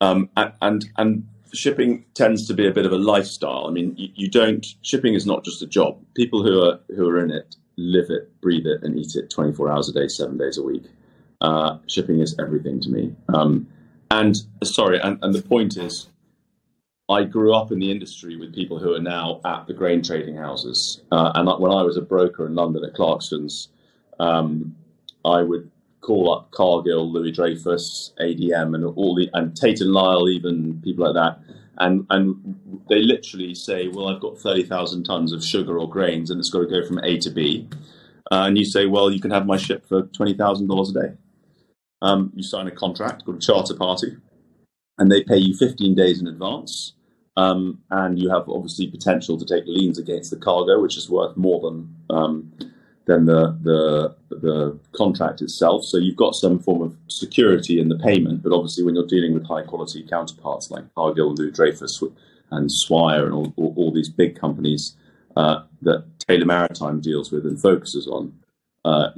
um, 0.00 0.28
and 0.36 0.86
and 0.96 1.28
shipping 1.52 2.04
tends 2.14 2.46
to 2.48 2.54
be 2.54 2.66
a 2.66 2.72
bit 2.72 2.86
of 2.86 2.92
a 2.92 2.98
lifestyle. 2.98 3.66
I 3.66 3.70
mean, 3.70 3.94
you, 3.96 4.08
you, 4.14 4.30
don't 4.30 4.66
shipping 4.82 5.14
is 5.14 5.24
not 5.24 5.44
just 5.44 5.62
a 5.62 5.66
job. 5.66 5.98
People 6.14 6.42
who 6.42 6.62
are 6.62 6.80
who 6.94 7.08
are 7.08 7.22
in 7.22 7.30
it 7.30 7.56
live 7.76 8.10
it, 8.10 8.40
breathe 8.40 8.66
it, 8.66 8.82
and 8.82 8.98
eat 8.98 9.14
it 9.14 9.30
24 9.30 9.70
hours 9.70 9.88
a 9.88 9.92
day, 9.92 10.08
seven 10.08 10.36
days 10.36 10.58
a 10.58 10.62
week. 10.62 10.84
Uh, 11.40 11.78
shipping 11.88 12.20
is 12.20 12.36
everything 12.38 12.80
to 12.80 12.88
me. 12.88 13.14
Um, 13.32 13.66
and 14.10 14.36
sorry, 14.62 15.00
and, 15.00 15.18
and 15.22 15.34
the 15.34 15.42
point 15.42 15.76
is, 15.76 16.08
I 17.08 17.24
grew 17.24 17.54
up 17.54 17.70
in 17.70 17.78
the 17.80 17.90
industry 17.90 18.36
with 18.36 18.54
people 18.54 18.78
who 18.78 18.94
are 18.94 19.00
now 19.00 19.40
at 19.44 19.66
the 19.66 19.74
grain 19.74 20.02
trading 20.02 20.36
houses. 20.36 21.02
Uh, 21.12 21.32
and 21.34 21.46
when 21.60 21.70
I 21.70 21.82
was 21.82 21.96
a 21.96 22.02
broker 22.02 22.46
in 22.46 22.54
London 22.54 22.84
at 22.84 22.94
Clarkson's, 22.94 23.68
um, 24.18 24.74
I 25.24 25.42
would 25.42 25.70
call 26.00 26.32
up 26.32 26.50
Cargill, 26.50 27.10
Louis 27.10 27.32
Dreyfus, 27.32 28.12
ADM, 28.20 28.74
and 28.74 28.84
all 28.84 29.14
the 29.14 29.28
and 29.34 29.56
Tate 29.56 29.80
and 29.80 29.92
Lyle, 29.92 30.28
even 30.28 30.80
people 30.82 31.04
like 31.04 31.14
that, 31.14 31.40
and 31.78 32.06
and 32.10 32.82
they 32.88 33.00
literally 33.02 33.54
say, 33.54 33.88
"Well, 33.88 34.08
I've 34.08 34.20
got 34.20 34.38
thirty 34.38 34.62
thousand 34.62 35.04
tons 35.04 35.32
of 35.32 35.44
sugar 35.44 35.78
or 35.78 35.88
grains, 35.88 36.30
and 36.30 36.38
it's 36.38 36.50
got 36.50 36.60
to 36.60 36.66
go 36.66 36.86
from 36.86 37.00
A 37.02 37.18
to 37.18 37.30
B," 37.30 37.68
uh, 38.30 38.44
and 38.46 38.56
you 38.58 38.64
say, 38.64 38.86
"Well, 38.86 39.10
you 39.10 39.20
can 39.20 39.30
have 39.30 39.46
my 39.46 39.56
ship 39.56 39.86
for 39.86 40.02
twenty 40.02 40.34
thousand 40.34 40.68
dollars 40.68 40.90
a 40.90 41.00
day." 41.00 41.12
Um, 42.02 42.32
you 42.34 42.42
sign 42.42 42.66
a 42.66 42.70
contract 42.70 43.24
called 43.24 43.38
a 43.38 43.40
charter 43.40 43.74
party, 43.74 44.16
and 44.98 45.10
they 45.10 45.22
pay 45.22 45.38
you 45.38 45.54
fifteen 45.56 45.94
days 45.94 46.20
in 46.20 46.26
advance. 46.26 46.92
Um, 47.36 47.80
and 47.90 48.16
you 48.16 48.30
have 48.30 48.48
obviously 48.48 48.86
potential 48.86 49.36
to 49.36 49.44
take 49.44 49.64
liens 49.66 49.98
against 49.98 50.30
the 50.30 50.36
cargo, 50.36 50.80
which 50.80 50.96
is 50.96 51.10
worth 51.10 51.36
more 51.36 51.60
than 51.60 51.94
um, 52.08 52.52
than 53.06 53.26
the, 53.26 53.58
the 53.62 54.14
the 54.30 54.78
contract 54.92 55.42
itself. 55.42 55.84
So 55.84 55.96
you've 55.98 56.16
got 56.16 56.36
some 56.36 56.58
form 56.60 56.80
of 56.80 56.96
security 57.08 57.80
in 57.80 57.88
the 57.88 57.98
payment, 57.98 58.42
but 58.42 58.52
obviously 58.52 58.84
when 58.84 58.94
you're 58.94 59.06
dealing 59.06 59.34
with 59.34 59.46
high 59.46 59.62
quality 59.62 60.06
counterparts 60.08 60.70
like 60.70 60.84
Cargill, 60.94 61.34
Louis 61.34 61.50
Dreyfus, 61.50 62.02
and 62.50 62.70
Swire, 62.70 63.24
and 63.24 63.34
all, 63.34 63.52
all, 63.56 63.74
all 63.76 63.92
these 63.92 64.08
big 64.08 64.38
companies 64.38 64.96
uh, 65.36 65.64
that 65.82 66.04
Taylor 66.20 66.46
Maritime 66.46 67.00
deals 67.00 67.32
with 67.32 67.44
and 67.44 67.60
focuses 67.60 68.06
on, 68.06 68.32
uh, 68.84 69.08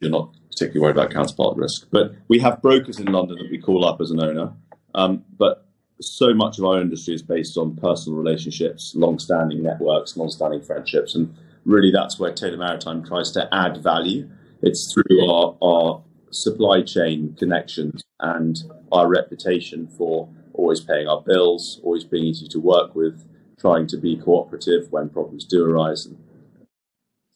you're 0.00 0.10
not 0.10 0.34
particularly 0.50 0.80
worried 0.80 0.96
about 0.96 1.10
counterpart 1.10 1.56
risk. 1.56 1.88
But 1.90 2.14
we 2.28 2.38
have 2.40 2.60
brokers 2.60 3.00
in 3.00 3.06
London 3.06 3.38
that 3.38 3.50
we 3.50 3.58
call 3.58 3.86
up 3.86 4.00
as 4.00 4.10
an 4.10 4.20
owner, 4.20 4.52
um, 4.94 5.24
but 5.38 5.66
so 6.00 6.32
much 6.32 6.58
of 6.58 6.64
our 6.64 6.80
industry 6.80 7.14
is 7.14 7.22
based 7.22 7.56
on 7.56 7.76
personal 7.76 8.18
relationships, 8.18 8.94
long-standing 8.94 9.62
networks, 9.62 10.16
long-standing 10.16 10.62
friendships, 10.62 11.14
and 11.14 11.34
really 11.64 11.90
that's 11.90 12.18
where 12.18 12.32
Taylor 12.32 12.56
Maritime 12.56 13.04
tries 13.04 13.30
to 13.32 13.48
add 13.52 13.82
value. 13.82 14.28
It's 14.62 14.92
through 14.92 15.28
our, 15.28 15.56
our 15.62 16.02
supply 16.30 16.82
chain 16.82 17.34
connections 17.38 18.02
and 18.20 18.62
our 18.92 19.08
reputation 19.08 19.88
for 19.88 20.28
always 20.54 20.80
paying 20.80 21.08
our 21.08 21.22
bills, 21.22 21.80
always 21.82 22.04
being 22.04 22.24
easy 22.24 22.48
to 22.48 22.60
work 22.60 22.94
with, 22.94 23.24
trying 23.58 23.86
to 23.88 23.96
be 23.96 24.16
cooperative 24.16 24.90
when 24.90 25.08
problems 25.08 25.44
do 25.44 25.64
arise, 25.64 26.06
and 26.06 26.16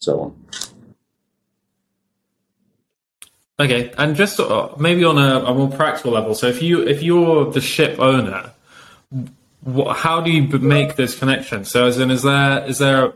so 0.01 0.21
on. 0.21 0.62
Okay, 3.63 3.93
and 3.97 4.17
just 4.17 4.41
uh, 4.41 4.71
maybe 4.77 5.05
on 5.05 5.19
a, 5.19 5.45
a, 5.45 5.55
more 5.55 5.71
practical 5.71 6.11
level. 6.11 6.35
So 6.35 6.49
if 6.49 6.61
you 6.61 6.83
if 6.83 7.01
you're 7.01 7.49
the 7.53 7.61
ship 7.61 8.01
owner, 8.01 8.51
what, 9.61 9.97
how 9.97 10.21
do 10.21 10.33
you 10.33 10.49
make 10.59 10.97
this 10.97 11.17
connection? 11.17 11.65
So, 11.65 11.87
as 11.87 12.01
in, 12.01 12.11
is 12.11 12.23
there 12.23 12.65
is 12.67 12.79
there, 12.79 13.13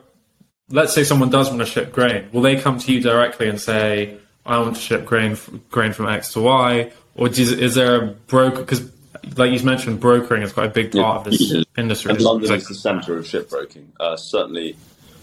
let's 0.71 0.95
say 0.95 1.03
someone 1.03 1.31
does 1.31 1.49
want 1.49 1.61
to 1.63 1.67
ship 1.67 1.91
grain, 1.91 2.29
will 2.33 2.43
they 2.43 2.55
come 2.61 2.79
to 2.79 2.93
you 2.93 3.01
directly 3.01 3.49
and 3.49 3.61
say, 3.61 4.19
I 4.45 4.59
want 4.61 4.77
to 4.77 4.81
ship 4.81 5.05
grain 5.05 5.37
grain 5.69 5.93
from 5.93 6.07
X 6.07 6.33
to 6.35 6.43
Y, 6.43 6.93
or 7.17 7.29
is, 7.29 7.51
is 7.51 7.75
there 7.75 8.01
a 8.01 8.07
broker? 8.07 8.61
Because, 8.61 8.89
like 9.37 9.51
you 9.51 9.61
mentioned, 9.65 9.99
brokering 9.99 10.43
is 10.43 10.53
quite 10.53 10.67
a 10.67 10.73
big 10.73 10.93
part 10.93 11.15
yeah. 11.15 11.19
of 11.19 11.25
this 11.25 11.65
industry. 11.77 12.13
And 12.13 12.21
London 12.21 12.53
is 12.55 12.69
the 12.69 12.75
centre 12.77 13.19
of 13.19 13.25
shipbroking, 13.25 13.87
uh, 13.99 14.17
certainly, 14.17 14.77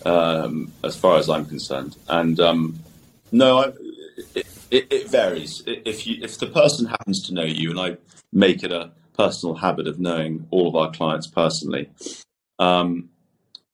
um, 0.06 0.74
as 0.84 0.98
far 0.98 1.18
as 1.18 1.30
I'm 1.30 1.46
concerned. 1.46 1.96
And 2.10 2.38
um, 2.42 2.80
no, 3.32 3.60
I, 3.60 3.72
it, 4.36 4.48
it, 4.74 4.92
it 4.92 5.10
varies. 5.10 5.62
If 5.68 6.08
you 6.08 6.18
if 6.22 6.39
the 6.39 6.48
person 6.48 6.88
happens 6.88 7.22
to 7.27 7.34
know 7.34 7.44
you, 7.44 7.70
and 7.70 7.80
I 7.80 7.98
make 8.32 8.63
it 8.63 8.72
a 8.72 8.92
personal 9.15 9.56
habit 9.56 9.88
of 9.88 10.00
knowing 10.00 10.48
all 10.50 10.68
of 10.68 10.75
our 10.75 10.92
clients 10.92 11.27
personally. 11.27 11.92
Um, 12.58 13.10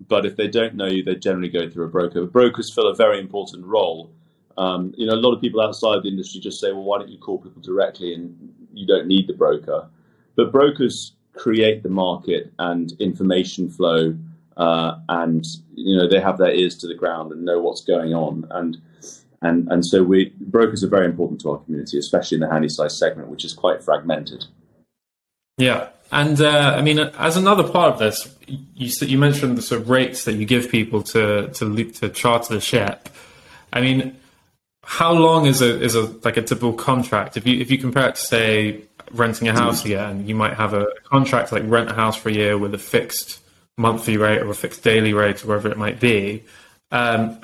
but 0.05 0.25
if 0.25 0.35
they 0.35 0.47
don't 0.47 0.75
know 0.75 0.87
you, 0.87 1.03
they 1.03 1.15
generally 1.15 1.49
go 1.49 1.69
through 1.69 1.85
a 1.85 1.89
broker. 1.89 2.25
Brokers 2.25 2.73
fill 2.73 2.87
a 2.87 2.95
very 2.95 3.19
important 3.19 3.65
role. 3.65 4.11
Um, 4.57 4.93
you 4.97 5.05
know, 5.07 5.13
a 5.13 5.23
lot 5.23 5.33
of 5.33 5.39
people 5.39 5.61
outside 5.61 6.03
the 6.03 6.09
industry 6.09 6.41
just 6.41 6.59
say, 6.59 6.73
"Well, 6.73 6.83
why 6.83 6.99
don't 6.99 7.09
you 7.09 7.17
call 7.17 7.37
people 7.37 7.61
directly 7.61 8.13
and 8.13 8.53
you 8.73 8.85
don't 8.85 9.07
need 9.07 9.27
the 9.27 9.33
broker?" 9.33 9.87
But 10.35 10.51
brokers 10.51 11.13
create 11.33 11.81
the 11.81 11.89
market 11.89 12.51
and 12.59 12.91
information 12.99 13.69
flow, 13.69 14.17
uh, 14.57 14.95
and 15.07 15.45
you 15.75 15.95
know 15.95 16.09
they 16.09 16.19
have 16.19 16.37
their 16.37 16.53
ears 16.53 16.77
to 16.79 16.87
the 16.87 16.95
ground 16.95 17.31
and 17.31 17.45
know 17.45 17.61
what's 17.61 17.85
going 17.85 18.13
on. 18.13 18.45
And 18.51 18.77
and 19.41 19.67
and 19.71 19.85
so 19.85 20.03
we 20.03 20.33
brokers 20.39 20.83
are 20.83 20.89
very 20.89 21.05
important 21.05 21.41
to 21.41 21.51
our 21.51 21.57
community, 21.59 21.97
especially 21.97 22.35
in 22.35 22.41
the 22.41 22.49
handy 22.49 22.69
size 22.69 22.97
segment, 22.97 23.29
which 23.29 23.45
is 23.45 23.53
quite 23.53 23.83
fragmented. 23.83 24.45
Yeah, 25.57 25.89
and 26.11 26.41
uh, 26.41 26.75
I 26.77 26.81
mean, 26.81 26.99
as 26.99 27.37
another 27.37 27.67
part 27.67 27.93
of 27.93 27.99
this, 27.99 28.33
you 28.47 28.91
you 29.01 29.17
mentioned 29.17 29.57
the 29.57 29.61
sort 29.61 29.81
of 29.81 29.89
rates 29.89 30.25
that 30.25 30.33
you 30.33 30.45
give 30.45 30.69
people 30.69 31.03
to 31.03 31.49
to 31.49 31.83
to 31.91 32.09
charter 32.09 32.53
the 32.53 32.61
ship. 32.61 33.09
I 33.71 33.81
mean, 33.81 34.17
how 34.83 35.13
long 35.13 35.45
is 35.45 35.61
a 35.61 35.81
is 35.81 35.95
a 35.95 36.03
like 36.23 36.37
a 36.37 36.41
typical 36.41 36.73
contract? 36.73 37.37
If 37.37 37.45
you 37.45 37.59
if 37.59 37.69
you 37.69 37.77
compare 37.77 38.09
it 38.09 38.15
to 38.15 38.21
say 38.21 38.81
renting 39.11 39.47
a 39.47 39.53
house 39.53 39.85
again, 39.85 40.27
you 40.27 40.35
might 40.35 40.53
have 40.53 40.73
a 40.73 40.87
contract 41.03 41.51
like 41.51 41.63
rent 41.65 41.89
a 41.89 41.93
house 41.93 42.15
for 42.15 42.29
a 42.29 42.33
year 42.33 42.57
with 42.57 42.73
a 42.73 42.77
fixed 42.77 43.39
monthly 43.77 44.17
rate 44.17 44.41
or 44.41 44.49
a 44.49 44.55
fixed 44.55 44.83
daily 44.83 45.13
rate 45.13 45.43
or 45.43 45.47
whatever 45.47 45.69
it 45.69 45.77
might 45.77 45.99
be. 45.99 46.43
Um, 46.91 47.39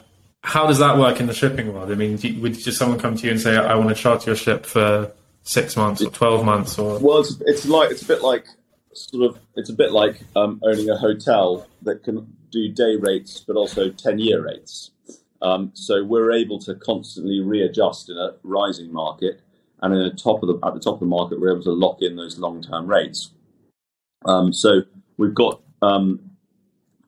how 0.45 0.67
does 0.67 0.77
that 0.77 0.97
work 0.97 1.19
in 1.19 1.25
the 1.25 1.33
shipping 1.33 1.73
world? 1.73 1.91
I 1.91 1.95
mean, 1.95 2.19
you, 2.19 2.39
would 2.39 2.53
just 2.53 2.77
someone 2.77 2.99
come 2.99 3.15
to 3.15 3.25
you 3.25 3.31
and 3.31 3.41
say, 3.41 3.57
"I 3.57 3.75
want 3.75 3.89
to 3.89 3.95
charter 3.95 4.29
your 4.29 4.35
ship 4.35 4.65
for 4.65 5.11
six 5.41 5.75
months 5.75 6.01
or 6.01 6.09
twelve 6.11 6.45
months 6.45 6.77
or 6.79 6.97
well 6.99 7.19
it's, 7.19 7.39
it's 7.45 7.65
like 7.67 7.91
it's 7.91 8.01
a 8.01 8.07
bit 8.07 8.21
like 8.21 8.45
sort 8.93 9.29
of 9.29 9.39
it's 9.55 9.69
a 9.69 9.73
bit 9.73 9.91
like 9.91 10.21
um, 10.35 10.59
owning 10.63 10.89
a 10.89 10.97
hotel 10.97 11.67
that 11.81 12.03
can 12.03 12.35
do 12.51 12.69
day 12.69 12.95
rates 12.95 13.43
but 13.45 13.55
also 13.55 13.89
10 13.89 14.19
year 14.19 14.43
rates. 14.43 14.91
Um, 15.41 15.71
so 15.73 16.03
we're 16.03 16.31
able 16.31 16.59
to 16.59 16.75
constantly 16.75 17.41
readjust 17.41 18.09
in 18.09 18.17
a 18.17 18.35
rising 18.43 18.91
market 18.91 19.41
and 19.81 19.93
in 19.93 19.99
the 19.99 20.11
top 20.11 20.41
of 20.41 20.47
the 20.47 20.65
at 20.65 20.73
the 20.73 20.79
top 20.79 20.95
of 20.95 20.99
the 21.01 21.05
market 21.05 21.39
we're 21.39 21.51
able 21.51 21.63
to 21.63 21.71
lock 21.71 22.01
in 22.01 22.15
those 22.15 22.39
long 22.39 22.61
term 22.61 22.87
rates. 22.87 23.31
Um, 24.25 24.53
so 24.53 24.81
we've 25.17 25.35
got 25.35 25.61
um, 25.81 26.31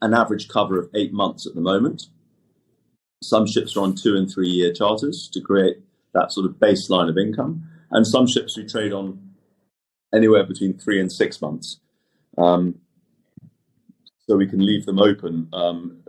an 0.02 0.14
average 0.14 0.48
cover 0.48 0.80
of 0.80 0.90
eight 0.94 1.14
months 1.14 1.48
at 1.48 1.56
the 1.56 1.62
moment 1.62 2.08
some 3.22 3.48
ships 3.48 3.76
are 3.76 3.82
on 3.82 3.96
two 3.96 4.16
and 4.16 4.32
three 4.32 4.50
year 4.50 4.72
charters 4.74 5.30
to 5.34 5.42
create 5.42 5.78
that 6.14 6.32
sort 6.32 6.46
of 6.46 6.54
baseline 6.54 7.10
of 7.10 7.18
income 7.18 7.68
and 7.92 8.06
some 8.06 8.28
ships 8.28 8.58
we 8.58 8.66
trade 8.66 8.94
on 8.94 9.20
anywhere 10.14 10.44
between 10.44 10.78
three 10.78 11.00
and 11.00 11.12
six 11.12 11.42
months. 11.42 11.80
Um, 12.38 12.76
so 14.28 14.36
we 14.36 14.48
can 14.48 14.64
leave 14.66 14.86
them 14.86 15.00
open 15.00 15.48
um, 15.54 16.04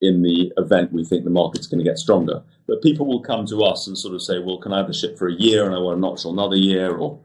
in 0.00 0.22
the 0.22 0.52
event 0.56 0.92
we 0.92 1.04
think 1.04 1.24
the 1.24 1.30
market's 1.30 1.66
going 1.66 1.78
to 1.78 1.88
get 1.88 1.98
stronger. 1.98 2.42
But 2.66 2.82
people 2.82 3.06
will 3.06 3.20
come 3.20 3.46
to 3.46 3.62
us 3.64 3.86
and 3.86 3.98
sort 3.98 4.14
of 4.14 4.22
say, 4.22 4.38
"Well, 4.38 4.58
can 4.58 4.72
I 4.72 4.78
have 4.78 4.86
the 4.86 4.94
ship 4.94 5.18
for 5.18 5.28
a 5.28 5.34
year 5.34 5.66
and 5.66 5.74
I 5.74 5.78
want 5.78 5.96
to 5.96 6.00
notch 6.00 6.24
another 6.24 6.56
year?" 6.56 6.96
Or 6.96 7.20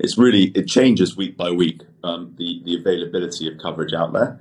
it's 0.00 0.18
really 0.18 0.46
it 0.54 0.66
changes 0.66 1.16
week 1.16 1.36
by 1.36 1.50
week 1.50 1.82
um, 2.02 2.34
the 2.36 2.62
the 2.64 2.76
availability 2.76 3.46
of 3.46 3.58
coverage 3.58 3.92
out 3.92 4.12
there. 4.12 4.40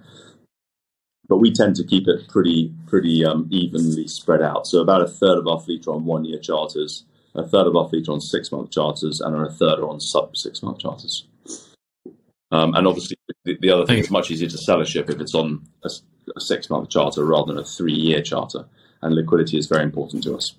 But 1.32 1.38
we 1.38 1.52
tend 1.52 1.78
to 1.78 1.86
keep 1.86 2.08
it 2.08 2.28
pretty 2.28 2.74
pretty 2.88 3.24
um, 3.24 3.48
evenly 3.50 4.08
spread 4.08 4.42
out. 4.42 4.68
So 4.68 4.82
about 4.82 5.02
a 5.02 5.08
third 5.08 5.38
of 5.38 5.48
our 5.48 5.62
fleet 5.62 5.88
are 5.88 5.96
on 5.96 6.06
one 6.06 6.26
year 6.26 6.40
charters 6.40 7.06
a 7.36 7.48
third 7.48 7.68
of 7.68 7.76
our 7.76 7.88
fleet 7.88 8.08
are 8.10 8.14
on 8.14 8.22
six 8.22 8.52
month 8.52 8.72
charters, 8.72 9.22
and 9.22 9.36
a 9.36 9.50
third 9.52 9.80
are 9.80 9.88
on 9.88 10.00
sub 10.00 10.36
six 10.36 10.62
month 10.62 10.80
charters. 10.80 11.26
Um, 12.52 12.76
and 12.76 12.86
obviously, 12.86 13.18
the, 13.46 13.58
the, 13.62 13.70
other 13.70 13.86
thing 13.86 14.00
is 14.00 14.12
much 14.12 14.30
easier 14.30 14.50
to 14.50 14.58
sell 14.58 14.82
a 14.82 14.86
ship 14.86 15.10
if 15.10 15.22
it's 15.22 15.34
on 15.34 15.66
a, 15.86 15.90
a 16.36 16.42
six 16.42 16.70
month 16.70 16.90
charter 16.90 17.24
rather 17.24 17.54
than 17.54 17.62
a 17.62 17.66
three 17.66 17.94
year 17.94 18.22
charter. 18.22 18.66
And 19.02 19.16
liquidity 19.16 19.58
is 19.58 19.68
very 19.68 19.84
important 19.84 20.24
to 20.24 20.36
us. 20.36 20.54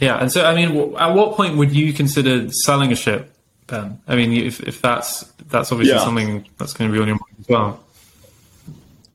Yeah, 0.00 0.18
and 0.18 0.30
so 0.30 0.44
I 0.44 0.54
mean, 0.54 0.94
at 0.96 1.14
what 1.14 1.36
point 1.36 1.56
would 1.56 1.72
you 1.72 1.92
consider 1.92 2.50
selling 2.50 2.92
a 2.92 2.96
ship? 2.96 3.32
Then, 3.66 4.00
I 4.06 4.14
mean, 4.14 4.32
if, 4.32 4.60
if 4.60 4.80
that's 4.80 5.24
that's 5.48 5.72
obviously 5.72 5.96
yeah. 5.96 6.04
something 6.04 6.46
that's 6.56 6.72
going 6.72 6.90
to 6.90 6.94
be 6.94 7.00
on 7.00 7.08
your 7.08 7.16
mind 7.16 7.40
as 7.40 7.48
well. 7.48 7.84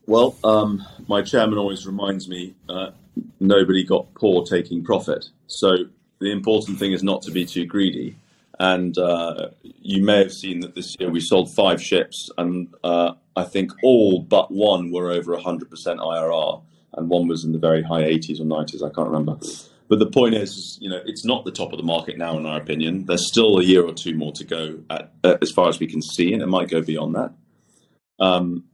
Well, 0.07 0.35
um, 0.43 0.85
my 1.07 1.21
chairman 1.21 1.57
always 1.57 1.85
reminds 1.85 2.27
me 2.27 2.55
uh, 2.67 2.91
nobody 3.39 3.83
got 3.83 4.13
poor 4.13 4.45
taking 4.45 4.83
profit. 4.83 5.29
So 5.47 5.75
the 6.19 6.31
important 6.31 6.79
thing 6.79 6.91
is 6.91 7.03
not 7.03 7.21
to 7.23 7.31
be 7.31 7.45
too 7.45 7.65
greedy. 7.65 8.17
And 8.59 8.97
uh, 8.97 9.49
you 9.63 10.03
may 10.03 10.19
have 10.19 10.31
seen 10.31 10.59
that 10.59 10.75
this 10.75 10.95
year 10.99 11.09
we 11.09 11.19
sold 11.19 11.51
five 11.51 11.81
ships, 11.81 12.29
and 12.37 12.67
uh, 12.83 13.13
I 13.35 13.43
think 13.43 13.71
all 13.81 14.19
but 14.19 14.51
one 14.51 14.91
were 14.91 15.09
over 15.09 15.35
100% 15.35 15.67
IRR, 15.67 16.61
and 16.93 17.09
one 17.09 17.27
was 17.27 17.43
in 17.43 17.53
the 17.53 17.57
very 17.57 17.81
high 17.81 18.03
80s 18.03 18.39
or 18.39 18.43
90s. 18.43 18.83
I 18.83 18.93
can't 18.93 19.07
remember. 19.07 19.37
But 19.87 19.97
the 19.97 20.05
point 20.05 20.35
is, 20.35 20.77
you 20.79 20.89
know, 20.89 21.01
it's 21.05 21.25
not 21.25 21.43
the 21.43 21.51
top 21.51 21.73
of 21.73 21.77
the 21.77 21.83
market 21.83 22.19
now, 22.19 22.37
in 22.37 22.45
our 22.45 22.61
opinion. 22.61 23.05
There's 23.05 23.27
still 23.27 23.57
a 23.57 23.63
year 23.63 23.83
or 23.83 23.93
two 23.93 24.15
more 24.15 24.31
to 24.33 24.43
go, 24.43 24.79
at, 24.91 25.11
uh, 25.23 25.37
as 25.41 25.49
far 25.49 25.67
as 25.67 25.79
we 25.79 25.87
can 25.87 26.01
see, 26.01 26.31
and 26.31 26.43
it 26.43 26.47
might 26.47 26.69
go 26.69 26.81
beyond 26.81 27.15
that. 27.15 27.33
Um, 28.19 28.65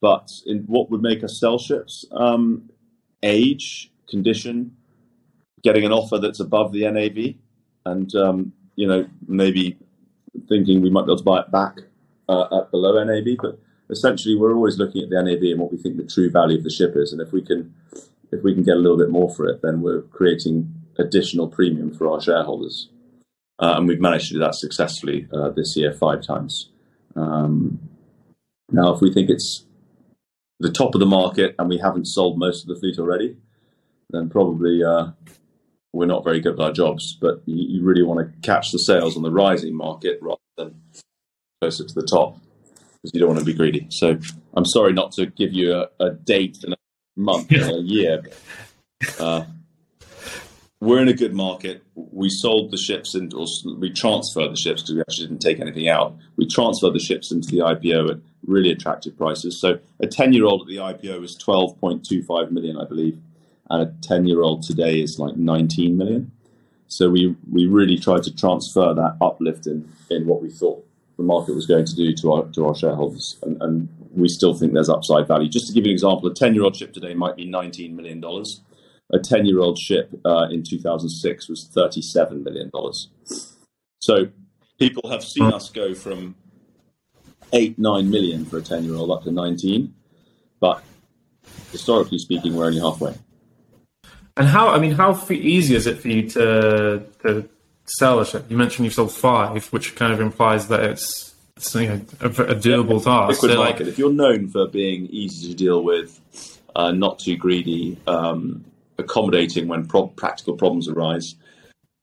but 0.00 0.30
in 0.46 0.64
what 0.66 0.90
would 0.90 1.02
make 1.02 1.22
us 1.22 1.38
sell 1.38 1.58
ships? 1.58 2.04
Um, 2.12 2.70
age, 3.22 3.90
condition, 4.08 4.76
getting 5.62 5.84
an 5.84 5.92
offer 5.92 6.18
that's 6.18 6.40
above 6.40 6.72
the 6.72 6.90
NAV, 6.90 7.34
and 7.86 8.14
um, 8.14 8.52
you 8.76 8.86
know 8.86 9.06
maybe 9.26 9.78
thinking 10.48 10.80
we 10.80 10.90
might 10.90 11.02
be 11.02 11.12
able 11.12 11.18
to 11.18 11.24
buy 11.24 11.40
it 11.40 11.50
back 11.50 11.80
uh, 12.28 12.60
at 12.60 12.70
below 12.70 13.02
NAV. 13.02 13.36
But 13.40 13.58
essentially, 13.90 14.34
we're 14.34 14.54
always 14.54 14.78
looking 14.78 15.02
at 15.02 15.10
the 15.10 15.22
NAV 15.22 15.42
and 15.42 15.60
what 15.60 15.72
we 15.72 15.78
think 15.78 15.96
the 15.96 16.06
true 16.06 16.30
value 16.30 16.58
of 16.58 16.64
the 16.64 16.70
ship 16.70 16.92
is, 16.96 17.12
and 17.12 17.20
if 17.20 17.32
we 17.32 17.42
can 17.42 17.74
if 18.32 18.42
we 18.42 18.54
can 18.54 18.62
get 18.62 18.76
a 18.76 18.80
little 18.80 18.98
bit 18.98 19.10
more 19.10 19.32
for 19.34 19.46
it, 19.46 19.60
then 19.62 19.82
we're 19.82 20.02
creating 20.02 20.72
additional 20.98 21.48
premium 21.48 21.92
for 21.92 22.10
our 22.10 22.20
shareholders. 22.20 22.88
Uh, 23.58 23.74
and 23.76 23.88
we've 23.88 24.00
managed 24.00 24.28
to 24.28 24.34
do 24.34 24.40
that 24.40 24.54
successfully 24.54 25.28
uh, 25.32 25.50
this 25.50 25.76
year 25.76 25.92
five 25.92 26.22
times. 26.22 26.70
Um, 27.16 27.78
now, 28.70 28.94
if 28.94 29.00
we 29.00 29.12
think 29.12 29.28
it's 29.28 29.66
the 30.60 30.70
top 30.70 30.94
of 30.94 31.00
the 31.00 31.06
market 31.06 31.54
and 31.58 31.68
we 31.68 31.78
haven't 31.78 32.06
sold 32.06 32.38
most 32.38 32.62
of 32.62 32.68
the 32.68 32.78
fleet 32.78 32.98
already, 32.98 33.36
then 34.10 34.28
probably 34.28 34.84
uh, 34.84 35.06
we're 35.92 36.06
not 36.06 36.22
very 36.22 36.40
good 36.40 36.54
at 36.54 36.60
our 36.60 36.72
jobs, 36.72 37.16
but 37.20 37.42
you, 37.46 37.78
you, 37.78 37.82
really 37.82 38.02
want 38.02 38.20
to 38.20 38.40
catch 38.46 38.70
the 38.70 38.78
sales 38.78 39.16
on 39.16 39.22
the 39.22 39.30
rising 39.30 39.74
market 39.74 40.18
rather 40.20 40.40
than 40.56 40.80
closer 41.60 41.84
to 41.84 41.94
the 41.94 42.06
top 42.06 42.38
because 43.02 43.14
you 43.14 43.20
don't 43.20 43.30
want 43.30 43.40
to 43.40 43.44
be 43.44 43.54
greedy. 43.54 43.86
So 43.90 44.18
I'm 44.54 44.66
sorry 44.66 44.92
not 44.92 45.12
to 45.12 45.26
give 45.26 45.52
you 45.52 45.74
a, 45.74 45.88
a 45.98 46.10
date 46.10 46.58
and 46.62 46.74
a 46.74 46.76
month 47.16 47.50
and 47.50 47.70
a 47.70 47.80
year. 47.80 48.22
But, 48.22 49.20
uh, 49.20 49.44
we're 50.80 51.00
in 51.00 51.08
a 51.08 51.14
good 51.14 51.34
market. 51.34 51.82
We 51.94 52.30
sold 52.30 52.70
the 52.70 52.78
ships 52.78 53.14
and 53.14 53.32
we 53.78 53.90
transferred 53.90 54.50
the 54.50 54.56
ships 54.56 54.82
because 54.82 54.94
we 54.94 55.00
actually 55.02 55.26
didn't 55.28 55.42
take 55.42 55.60
anything 55.60 55.88
out. 55.88 56.16
We 56.36 56.46
transferred 56.46 56.94
the 56.94 57.00
ships 57.00 57.30
into 57.30 57.48
the 57.48 57.58
IPO 57.58 58.10
at 58.10 58.18
really 58.46 58.70
attractive 58.70 59.16
prices. 59.16 59.60
So 59.60 59.78
a 60.00 60.06
10 60.06 60.32
year 60.32 60.46
old 60.46 60.62
at 60.62 60.68
the 60.68 60.76
IPO 60.76 61.20
was 61.20 61.36
12.25 61.36 62.50
million, 62.50 62.78
I 62.78 62.84
believe 62.84 63.18
and 63.70 63.82
a 63.82 63.94
10 64.06 64.26
year 64.26 64.42
old 64.42 64.62
today 64.62 65.00
is 65.00 65.18
like 65.18 65.36
19 65.36 65.96
million. 65.96 66.32
So 66.88 67.08
we, 67.08 67.36
we 67.50 67.66
really 67.66 67.96
tried 67.96 68.24
to 68.24 68.34
transfer 68.34 68.92
that 68.92 69.16
uplift 69.20 69.66
in, 69.66 69.90
in 70.10 70.26
what 70.26 70.42
we 70.42 70.50
thought 70.50 70.84
the 71.16 71.22
market 71.22 71.54
was 71.54 71.66
going 71.66 71.84
to 71.84 71.94
do 71.94 72.12
to 72.14 72.32
our, 72.32 72.44
to 72.48 72.66
our 72.66 72.74
shareholders. 72.74 73.38
And, 73.42 73.62
and 73.62 73.88
we 74.12 74.28
still 74.28 74.54
think 74.54 74.72
there's 74.72 74.88
upside 74.88 75.28
value. 75.28 75.48
Just 75.48 75.68
to 75.68 75.72
give 75.72 75.84
you 75.84 75.90
an 75.90 75.94
example, 75.94 76.28
a 76.28 76.34
10 76.34 76.54
year 76.54 76.64
old 76.64 76.76
ship 76.76 76.92
today 76.92 77.14
might 77.14 77.36
be 77.36 77.46
$19 77.46 77.94
million. 77.94 78.20
A 79.12 79.18
10 79.18 79.46
year 79.46 79.60
old 79.60 79.78
ship 79.78 80.10
uh, 80.24 80.46
in 80.50 80.62
2006 80.62 81.48
was 81.48 81.68
$37 81.74 82.44
million. 82.44 82.70
So 84.00 84.28
people 84.78 85.10
have 85.10 85.24
seen 85.24 85.52
us 85.52 85.70
go 85.70 85.94
from 85.94 86.36
8, 87.52 87.78
9 87.78 88.10
million 88.10 88.44
for 88.44 88.58
a 88.58 88.62
10 88.62 88.84
year 88.84 88.94
old 88.94 89.10
up 89.10 89.24
to 89.24 89.32
19. 89.32 89.94
But 90.60 90.82
historically 91.72 92.18
speaking, 92.18 92.54
we're 92.54 92.66
only 92.66 92.80
halfway. 92.80 93.14
And 94.36 94.48
how? 94.48 94.68
I 94.68 94.78
mean, 94.78 94.92
how 94.92 95.20
easy 95.30 95.74
is 95.74 95.86
it 95.86 95.98
for 95.98 96.08
you 96.08 96.28
to 96.30 97.04
to 97.22 97.48
sell 97.84 98.20
a 98.20 98.26
ship? 98.26 98.46
You 98.48 98.56
mentioned 98.56 98.84
you've 98.84 98.94
sold 98.94 99.12
five, 99.12 99.66
which 99.66 99.96
kind 99.96 100.12
of 100.12 100.20
implies 100.20 100.68
that 100.68 100.80
it's 100.80 101.34
you 101.74 101.88
know, 101.88 102.00
a, 102.20 102.26
a, 102.26 102.54
doable 102.54 103.02
task. 103.04 103.42
Liquid 103.42 103.50
so 103.50 103.56
market. 103.58 103.80
Like, 103.80 103.88
if 103.88 103.98
you're 103.98 104.12
known 104.12 104.48
for 104.48 104.66
being 104.66 105.06
easy 105.06 105.48
to 105.48 105.54
deal 105.54 105.82
with, 105.82 106.18
uh, 106.74 106.92
not 106.92 107.18
too 107.18 107.36
greedy, 107.36 107.98
um, 108.06 108.64
accommodating 109.00 109.68
when 109.68 109.86
pro- 109.86 110.08
practical 110.08 110.56
problems 110.56 110.88
arise, 110.88 111.34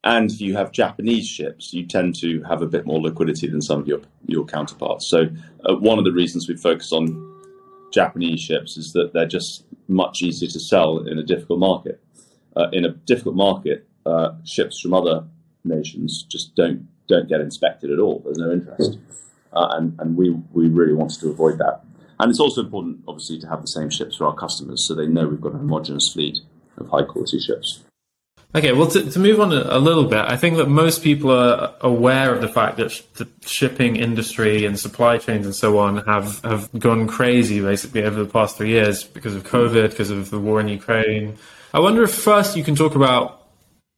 and 0.03 0.31
if 0.31 0.39
you 0.39 0.55
have 0.55 0.71
Japanese 0.71 1.27
ships, 1.27 1.73
you 1.73 1.85
tend 1.85 2.15
to 2.21 2.41
have 2.43 2.61
a 2.61 2.67
bit 2.67 2.85
more 2.85 3.01
liquidity 3.01 3.47
than 3.47 3.61
some 3.61 3.79
of 3.81 3.87
your 3.87 3.99
your 4.25 4.45
counterparts. 4.45 5.09
So 5.09 5.27
uh, 5.67 5.75
one 5.75 5.97
of 5.97 6.05
the 6.05 6.13
reasons 6.13 6.47
we 6.47 6.55
focus 6.55 6.91
on 6.91 7.05
Japanese 7.93 8.39
ships 8.39 8.77
is 8.77 8.93
that 8.93 9.11
they're 9.13 9.27
just 9.27 9.65
much 9.87 10.21
easier 10.21 10.49
to 10.49 10.59
sell 10.59 10.99
in 10.99 11.17
a 11.17 11.23
difficult 11.23 11.59
market. 11.59 12.01
Uh, 12.55 12.69
in 12.71 12.85
a 12.85 12.89
difficult 12.89 13.35
market, 13.35 13.87
uh, 14.05 14.31
ships 14.43 14.79
from 14.79 14.93
other 14.93 15.25
nations 15.63 16.25
just 16.29 16.55
don't 16.55 16.87
don't 17.07 17.27
get 17.27 17.41
inspected 17.41 17.91
at 17.91 17.99
all. 17.99 18.21
There's 18.23 18.37
no 18.37 18.51
interest, 18.51 18.97
uh, 19.53 19.67
and 19.71 19.99
and 19.99 20.15
we 20.15 20.29
we 20.53 20.69
really 20.69 20.93
wanted 20.93 21.19
to 21.21 21.29
avoid 21.29 21.57
that. 21.57 21.81
And 22.19 22.31
it's 22.31 22.39
also 22.39 22.61
important, 22.61 23.03
obviously, 23.07 23.39
to 23.39 23.47
have 23.47 23.61
the 23.61 23.67
same 23.67 23.89
ships 23.89 24.15
for 24.15 24.25
our 24.25 24.33
customers, 24.33 24.87
so 24.87 24.95
they 24.95 25.05
know 25.05 25.27
we've 25.27 25.41
got 25.41 25.53
a 25.53 25.57
homogenous 25.57 26.09
fleet 26.13 26.39
of 26.77 26.89
high 26.89 27.03
quality 27.03 27.39
ships. 27.39 27.83
Okay, 28.55 28.71
well, 28.71 28.87
to, 28.87 29.11
to 29.11 29.19
move 29.19 29.41
on 29.41 29.51
a, 29.51 29.77
little 29.77 30.05
bit, 30.05 30.19
I 30.19 30.37
think 30.37 30.55
that 30.57 30.69
most 30.69 31.03
people 31.03 31.31
are 31.31 31.75
aware 31.81 32.33
of 32.33 32.41
the 32.41 32.47
fact 32.47 32.77
that 32.77 32.91
sh- 32.91 33.01
the 33.15 33.27
shipping 33.45 33.97
industry 33.97 34.65
and 34.65 34.79
supply 34.79 35.17
chains 35.17 35.45
and 35.45 35.53
so 35.53 35.77
on 35.79 35.97
have, 36.05 36.39
have 36.43 36.69
gone 36.79 37.07
crazy 37.07 37.59
basically 37.59 38.03
over 38.03 38.23
the 38.23 38.29
past 38.29 38.57
three 38.57 38.69
years 38.69 39.03
because 39.03 39.35
of 39.35 39.43
COVID, 39.43 39.89
because 39.89 40.09
of 40.09 40.29
the 40.29 40.39
war 40.39 40.61
in 40.61 40.69
Ukraine. 40.69 41.37
I 41.73 41.81
wonder 41.81 42.03
if 42.03 42.13
first 42.13 42.55
you 42.55 42.63
can 42.63 42.75
talk 42.75 42.95
about 42.95 43.47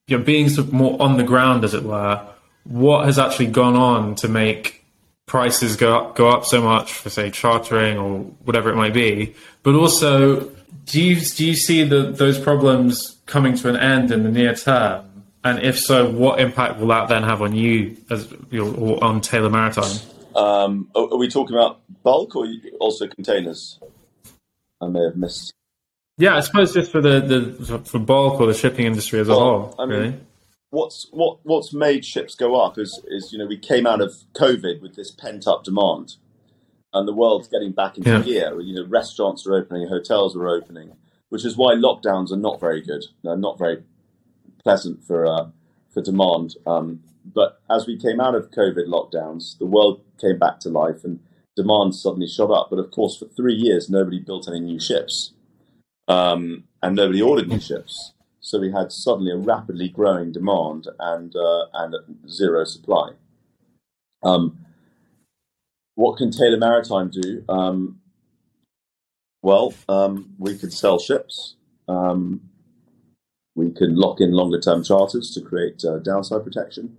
you 0.08 0.18
know, 0.18 0.24
being 0.24 0.50
sort 0.50 0.68
of 0.68 0.74
more 0.74 1.00
on 1.00 1.18
the 1.18 1.24
ground, 1.24 1.64
as 1.64 1.76
it 1.76 1.84
were, 1.84 2.28
what 2.64 3.06
has 3.06 3.20
actually 3.20 3.48
gone 3.48 3.76
on 3.76 4.16
to 4.16 4.28
make 4.28 4.84
prices 5.28 5.76
go 5.76 5.96
up, 5.96 6.16
go 6.16 6.28
up 6.28 6.44
so 6.44 6.62
much 6.62 6.92
for, 6.92 7.12
say, 7.12 7.30
chartering 7.30 8.00
or 8.00 8.22
whatever 8.44 8.72
it 8.72 8.76
might 8.76 8.96
be, 8.96 9.36
but 9.62 9.76
also 9.76 10.50
do 10.86 11.02
you 11.02 11.20
do 11.20 11.46
you 11.46 11.56
see 11.56 11.84
the, 11.84 12.12
those 12.12 12.40
problems 12.40 13.20
coming 13.26 13.56
to 13.58 13.70
an 13.70 13.78
end 13.78 14.12
in 14.12 14.24
the 14.24 14.30
near 14.30 14.56
term? 14.56 15.06
And 15.44 15.60
if 15.60 15.80
so, 15.80 16.10
what 16.10 16.40
impact 16.40 16.80
will 16.80 16.88
that 16.88 17.08
then 17.08 17.24
have 17.24 17.42
on 17.42 17.56
you 17.56 17.96
as 18.10 18.32
or 18.52 19.04
on 19.04 19.22
Taylor 19.22 19.50
Maritime? 19.50 19.98
Um, 20.36 20.90
are 20.96 21.18
we 21.18 21.30
talking 21.30 21.56
about 21.56 21.80
bulk 22.04 22.36
or 22.36 22.48
also 22.80 23.08
containers? 23.08 23.80
I 24.82 24.88
may 24.88 25.04
have 25.04 25.16
missed. 25.16 25.54
Yeah, 26.18 26.36
I 26.36 26.42
suppose 26.42 26.74
just 26.74 26.92
for 26.92 27.02
the, 27.02 27.22
the 27.22 27.80
for 27.80 28.00
bulk 28.00 28.42
or 28.42 28.48
the 28.48 28.54
shipping 28.54 28.86
industry 28.86 29.20
as 29.20 29.28
well, 29.28 29.38
a 29.38 29.42
whole. 29.42 29.76
I 29.80 29.86
mean. 29.86 30.26
What's 30.72 31.08
what 31.12 31.40
what's 31.44 31.74
made 31.74 32.06
ships 32.06 32.36
go 32.36 32.60
up 32.62 32.78
is 32.78 33.02
is 33.08 33.32
you 33.32 33.40
know 33.40 33.48
we 33.48 33.58
came 33.58 33.88
out 33.88 34.02
of 34.02 34.14
COVID 34.34 34.82
with 34.82 34.96
this 34.96 35.10
pent 35.10 35.48
up 35.48 35.64
demand 35.64 36.16
and 36.94 37.08
the 37.08 37.14
world's 37.14 37.48
getting 37.48 37.72
back 37.72 37.98
into 37.98 38.10
yeah. 38.10 38.22
gear. 38.22 38.62
You 38.62 38.76
know, 38.76 38.88
restaurants 38.88 39.46
are 39.46 39.56
opening, 39.56 39.88
hotels 39.88 40.36
are 40.36 40.48
opening, 40.48 40.94
which 41.30 41.46
is 41.46 41.58
why 41.58 41.76
lockdowns 41.76 42.32
are 42.32 42.38
not 42.38 42.60
very 42.60 42.82
good. 42.82 43.06
They're 43.24 43.38
not 43.38 43.60
very 43.60 43.84
pleasant 44.64 45.04
for 45.04 45.26
uh, 45.26 45.50
for 45.94 46.02
demand. 46.02 46.56
Um, 46.66 47.02
but 47.26 47.62
as 47.70 47.86
we 47.86 47.98
came 47.98 48.20
out 48.20 48.36
of 48.36 48.52
COVID 48.52 48.88
lockdowns, 48.88 49.58
the 49.58 49.66
world 49.66 50.02
came 50.20 50.40
back 50.40 50.60
to 50.62 50.70
life 50.70 51.04
and 51.04 51.20
demand 51.56 51.96
suddenly 51.96 52.28
shot 52.28 52.52
up. 52.52 52.68
But 52.70 52.80
of 52.80 52.92
course, 52.92 53.18
for 53.18 53.26
three 53.26 53.54
years, 53.54 53.90
nobody 53.90 54.20
built 54.20 54.48
any 54.48 54.60
new 54.60 54.80
ships, 54.80 55.34
um, 56.08 56.64
and 56.82 56.96
nobody 56.96 57.22
ordered 57.22 57.50
new 57.50 57.60
ships. 57.60 58.14
So 58.40 58.60
we 58.60 58.72
had 58.72 58.92
suddenly 58.92 59.32
a 59.32 59.38
rapidly 59.38 59.90
growing 59.90 60.32
demand 60.32 60.88
and 61.00 61.36
uh, 61.36 61.66
and 61.74 61.96
zero 62.28 62.64
supply. 62.64 63.12
Um, 64.24 64.66
what 66.00 66.18
can 66.18 66.32
Taylor 66.32 66.58
Maritime 66.58 67.10
do? 67.10 67.44
Um, 67.50 68.00
well, 69.42 69.74
um, 69.90 70.34
we 70.38 70.58
can 70.58 70.72
sell 70.72 70.98
ships. 70.98 71.56
Um, 71.90 72.40
we 73.54 73.72
can 73.72 73.98
lock 73.98 74.22
in 74.22 74.32
longer 74.32 74.62
term 74.62 74.82
charters 74.82 75.30
to 75.32 75.42
create 75.42 75.84
uh, 75.84 76.00
downside 76.00 76.46
protection. 76.46 76.98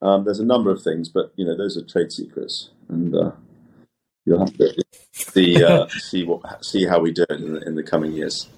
Um, 0.00 0.24
there's 0.24 0.38
a 0.38 0.44
number 0.44 0.70
of 0.70 0.80
things, 0.80 1.08
but 1.08 1.32
you 1.34 1.44
know 1.44 1.56
those 1.56 1.76
are 1.76 1.82
trade 1.82 2.12
secrets, 2.12 2.70
and 2.88 3.12
uh, 3.12 3.32
you'll 4.24 4.38
have 4.38 4.56
to 4.56 4.72
see 5.12 5.64
uh, 5.64 5.88
see 5.98 6.22
what 6.22 6.64
see 6.64 6.86
how 6.86 7.00
we 7.00 7.10
do 7.10 7.24
it 7.28 7.40
in 7.40 7.54
the, 7.54 7.60
in 7.66 7.74
the 7.74 7.82
coming 7.82 8.12
years. 8.12 8.48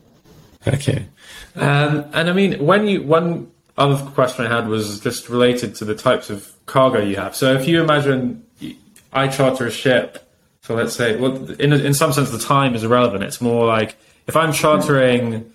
Okay, 0.68 1.06
um, 1.56 2.04
and 2.12 2.28
I 2.28 2.32
mean 2.34 2.62
when 2.66 2.86
you 2.86 3.02
one 3.02 3.50
other 3.78 3.96
question 4.10 4.44
I 4.44 4.54
had 4.54 4.68
was 4.68 5.00
just 5.00 5.30
related 5.30 5.74
to 5.76 5.86
the 5.86 5.94
types 5.94 6.28
of 6.28 6.52
cargo 6.66 7.00
you 7.02 7.16
have. 7.16 7.34
So 7.34 7.54
if 7.54 7.66
you 7.66 7.82
imagine 7.82 8.44
I 9.12 9.28
charter 9.28 9.66
a 9.66 9.70
ship. 9.70 10.26
So 10.62 10.74
let's 10.74 10.94
say, 10.94 11.16
well, 11.16 11.50
in 11.52 11.72
in 11.72 11.94
some 11.94 12.12
sense, 12.12 12.30
the 12.30 12.38
time 12.38 12.74
is 12.74 12.84
irrelevant. 12.84 13.24
It's 13.24 13.40
more 13.40 13.66
like 13.66 13.96
if 14.26 14.36
I'm 14.36 14.52
chartering, 14.52 15.52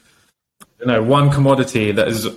you 0.80 0.86
know, 0.86 1.04
one 1.04 1.30
commodity 1.30 1.92
that 1.92 2.08
is 2.08 2.28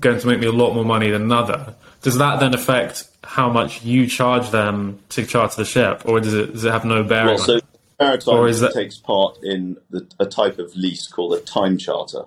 going 0.00 0.18
to 0.20 0.26
make 0.26 0.40
me 0.40 0.46
a 0.46 0.52
lot 0.52 0.74
more 0.74 0.84
money 0.84 1.10
than 1.10 1.22
another. 1.22 1.74
Does 2.02 2.18
that 2.18 2.40
then 2.40 2.54
affect 2.54 3.08
how 3.24 3.50
much 3.50 3.82
you 3.82 4.06
charge 4.06 4.50
them 4.50 4.98
to 5.10 5.24
charter 5.24 5.56
the 5.56 5.64
ship, 5.64 6.02
or 6.04 6.20
does 6.20 6.34
it 6.34 6.52
does 6.52 6.64
it 6.64 6.72
have 6.72 6.84
no 6.84 7.02
bearing? 7.02 7.36
Well, 7.36 7.38
so 7.38 7.60
maritime 7.98 8.34
or 8.34 8.48
is 8.48 8.60
that... 8.60 8.72
takes 8.74 8.96
part 8.96 9.38
in 9.42 9.76
the, 9.90 10.06
a 10.18 10.26
type 10.26 10.58
of 10.58 10.74
lease 10.76 11.06
called 11.06 11.34
a 11.34 11.40
time 11.40 11.78
charter. 11.78 12.24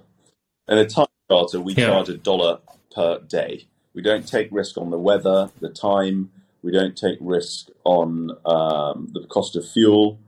And 0.67 0.79
a 0.79 0.85
time 0.85 1.07
charter, 1.29 1.59
we 1.59 1.73
yeah. 1.73 1.87
charge 1.87 2.09
a 2.09 2.17
dollar 2.17 2.59
per 2.93 3.19
day. 3.19 3.67
We 3.93 4.01
don't 4.01 4.27
take 4.27 4.49
risk 4.51 4.77
on 4.77 4.91
the 4.91 4.99
weather, 4.99 5.49
the 5.59 5.69
time, 5.69 6.31
we 6.61 6.71
don't 6.71 6.97
take 6.97 7.17
risk 7.21 7.67
on 7.83 8.31
um, 8.45 9.09
the 9.13 9.25
cost 9.27 9.55
of 9.55 9.69
fuel. 9.69 10.19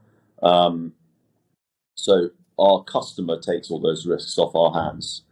Um, 0.42 0.94
so 1.96 2.30
our 2.58 2.84
customer 2.84 3.40
takes 3.40 3.70
all 3.70 3.80
those 3.80 4.06
risks 4.06 4.38
off 4.38 4.56
our 4.56 4.74
hands. 4.74 5.24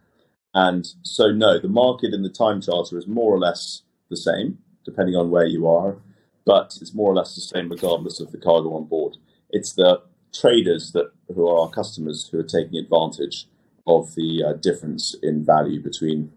And 0.52 0.86
so, 1.02 1.30
no, 1.30 1.58
the 1.58 1.68
market 1.68 2.12
in 2.12 2.22
the 2.22 2.28
time 2.28 2.60
charter 2.60 2.98
is 2.98 3.06
more 3.06 3.32
or 3.32 3.38
less 3.38 3.82
the 4.08 4.16
same, 4.16 4.58
depending 4.84 5.14
on 5.14 5.30
where 5.30 5.46
you 5.46 5.68
are, 5.68 5.96
but 6.44 6.76
it's 6.80 6.94
more 6.94 7.12
or 7.12 7.14
less 7.14 7.34
the 7.34 7.40
same 7.40 7.70
regardless 7.70 8.20
of 8.20 8.32
the 8.32 8.38
cargo 8.38 8.74
on 8.74 8.86
board. 8.86 9.16
It's 9.50 9.72
the 9.72 10.02
traders 10.32 10.92
that 10.92 11.12
who 11.34 11.48
are 11.48 11.60
our 11.60 11.70
customers 11.70 12.28
who 12.30 12.38
are 12.38 12.44
taking 12.44 12.78
advantage 12.78 13.46
of 13.86 14.14
the 14.14 14.42
uh, 14.44 14.52
difference 14.54 15.14
in 15.22 15.44
value 15.44 15.80
between 15.80 16.32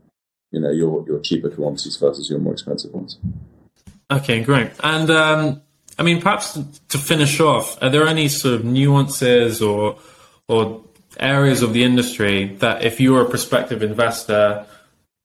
you 0.52 0.60
know 0.60 0.72
your 0.72 1.06
your 1.08 1.20
cheaper 1.20 1.50
commodities 1.50 1.98
versus 1.98 2.30
your 2.30 2.40
more 2.40 2.54
expensive 2.54 2.94
ones. 2.94 3.18
Okay, 4.14 4.44
great. 4.44 4.72
And 4.84 5.10
um, 5.10 5.62
I 5.98 6.04
mean, 6.04 6.22
perhaps 6.22 6.60
to 6.90 6.98
finish 6.98 7.40
off, 7.40 7.82
are 7.82 7.90
there 7.90 8.08
any 8.08 8.28
sort 8.28 8.56
of 8.56 8.64
nuances 8.64 9.62
or 9.62 9.98
or 10.48 10.84
areas 11.20 11.62
of 11.62 11.74
the 11.74 11.84
industry 11.84 12.56
that, 12.56 12.84
if 12.84 13.00
you 13.00 13.16
are 13.16 13.22
a 13.22 13.30
prospective 13.30 13.82
investor, 13.82 14.66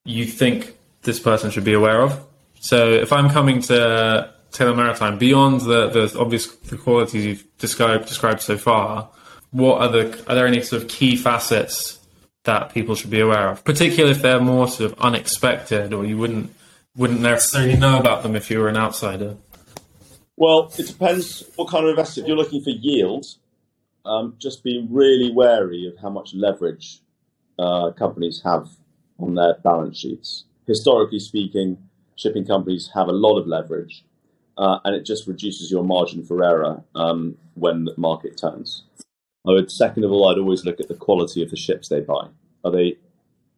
you 0.05 0.25
think 0.25 0.77
this 1.03 1.19
person 1.19 1.51
should 1.51 1.63
be 1.63 1.73
aware 1.73 2.01
of? 2.01 2.25
So, 2.59 2.91
if 2.93 3.13
I'm 3.13 3.29
coming 3.29 3.61
to 3.63 4.33
Taylor 4.51 4.75
Maritime, 4.75 5.17
beyond 5.17 5.61
the, 5.61 5.89
the 5.89 6.19
obvious 6.19 6.47
the 6.47 6.77
qualities 6.77 7.25
you've 7.25 7.57
described 7.59 8.07
described 8.07 8.41
so 8.41 8.57
far, 8.57 9.09
what 9.51 9.81
are 9.81 9.89
the 9.89 10.23
are 10.27 10.35
there 10.35 10.47
any 10.47 10.61
sort 10.61 10.81
of 10.81 10.89
key 10.89 11.15
facets 11.15 11.99
that 12.45 12.73
people 12.73 12.95
should 12.95 13.11
be 13.11 13.19
aware 13.19 13.49
of, 13.49 13.63
particularly 13.63 14.11
if 14.11 14.23
they're 14.23 14.39
more 14.39 14.67
sort 14.67 14.91
of 14.91 14.99
unexpected 14.99 15.93
or 15.93 16.05
you 16.05 16.17
wouldn't 16.17 16.51
wouldn't 16.99 17.21
necessarily 17.21 17.77
know 17.77 17.97
about 17.97 18.23
them 18.23 18.35
if 18.35 18.51
you 18.51 18.59
were 18.59 18.67
an 18.67 18.75
outsider? 18.75 19.37
Well, 20.35 20.71
it 20.77 20.85
depends 20.85 21.49
what 21.55 21.69
kind 21.69 21.85
of 21.85 21.91
investor. 21.91 22.21
If 22.21 22.27
you're 22.27 22.35
looking 22.35 22.61
for 22.61 22.71
yield, 22.71 23.25
um, 24.05 24.35
just 24.37 24.65
be 24.65 24.85
really 24.89 25.31
wary 25.33 25.87
of 25.87 25.97
how 26.01 26.09
much 26.09 26.33
leverage 26.33 26.99
uh, 27.57 27.91
companies 27.91 28.41
have 28.43 28.67
on 29.17 29.35
their 29.35 29.55
balance 29.63 29.97
sheets. 29.97 30.43
Historically 30.67 31.19
speaking, 31.19 31.77
shipping 32.17 32.45
companies 32.45 32.91
have 32.93 33.07
a 33.07 33.13
lot 33.13 33.39
of 33.39 33.47
leverage, 33.47 34.03
uh, 34.57 34.79
and 34.83 34.93
it 34.93 35.05
just 35.05 35.25
reduces 35.25 35.71
your 35.71 35.85
margin 35.85 36.25
for 36.25 36.43
error 36.43 36.83
um, 36.95 37.37
when 37.53 37.85
the 37.85 37.93
market 37.95 38.37
turns. 38.37 38.83
I 39.47 39.51
would, 39.51 39.71
second 39.71 40.03
of 40.03 40.11
all, 40.11 40.27
I'd 40.27 40.37
always 40.37 40.65
look 40.65 40.81
at 40.81 40.89
the 40.89 40.95
quality 40.95 41.41
of 41.41 41.49
the 41.49 41.55
ships 41.55 41.87
they 41.87 42.01
buy. 42.01 42.27
Are 42.65 42.71
they 42.71 42.97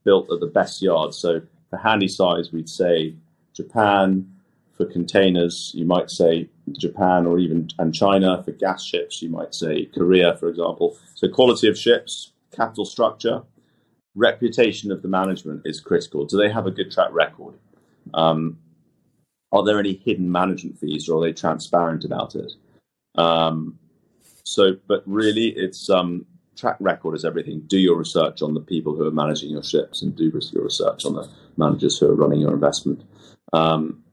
built 0.04 0.32
at 0.32 0.39
the 0.39 0.45
best 0.47 0.80
yard? 0.80 1.15
So 1.15 1.41
for 1.71 1.77
handy 1.77 2.08
size, 2.08 2.51
we'd 2.51 2.69
say 2.69 3.15
Japan. 3.53 4.27
For 4.73 4.85
containers, 4.85 5.71
you 5.75 5.85
might 5.85 6.09
say 6.09 6.49
Japan 6.71 7.27
or 7.27 7.37
even 7.37 7.69
and 7.77 7.93
China. 7.93 8.41
For 8.43 8.51
gas 8.51 8.83
ships, 8.83 9.21
you 9.21 9.29
might 9.29 9.53
say 9.53 9.85
Korea, 9.85 10.37
for 10.37 10.49
example. 10.49 10.97
So 11.13 11.27
quality 11.27 11.67
of 11.67 11.77
ships, 11.77 12.31
capital 12.55 12.85
structure, 12.85 13.43
reputation 14.15 14.91
of 14.91 15.01
the 15.01 15.07
management 15.07 15.61
is 15.65 15.79
critical. 15.79 16.25
Do 16.25 16.37
they 16.37 16.49
have 16.49 16.65
a 16.65 16.71
good 16.71 16.91
track 16.91 17.09
record? 17.11 17.55
Um, 18.13 18.57
are 19.51 19.63
there 19.63 19.79
any 19.79 19.93
hidden 19.93 20.31
management 20.31 20.79
fees, 20.79 21.09
or 21.09 21.19
are 21.19 21.21
they 21.21 21.33
transparent 21.33 22.05
about 22.05 22.35
it? 22.35 22.53
Um, 23.15 23.77
so, 24.43 24.77
but 24.87 25.03
really, 25.05 25.49
it's 25.49 25.89
um, 25.89 26.25
track 26.55 26.77
record 26.79 27.15
is 27.15 27.25
everything. 27.25 27.63
Do 27.67 27.77
your 27.77 27.97
research 27.97 28.41
on 28.41 28.53
the 28.53 28.61
people 28.61 28.95
who 28.95 29.05
are 29.05 29.11
managing 29.11 29.49
your 29.49 29.63
ships, 29.63 30.01
and 30.01 30.15
do 30.15 30.31
your 30.53 30.63
research 30.63 31.05
on 31.05 31.13
the 31.13 31.29
managers 31.57 31.97
who 31.97 32.07
are 32.07 32.15
running 32.15 32.41
your 32.41 32.53
investment. 32.53 33.03
Um, 33.53 34.03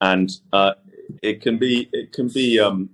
and 0.00 0.30
uh, 0.52 0.74
it 1.22 1.40
can 1.40 1.58
be 1.58 1.88
it 1.92 2.12
can 2.12 2.28
be 2.28 2.60
um, 2.60 2.90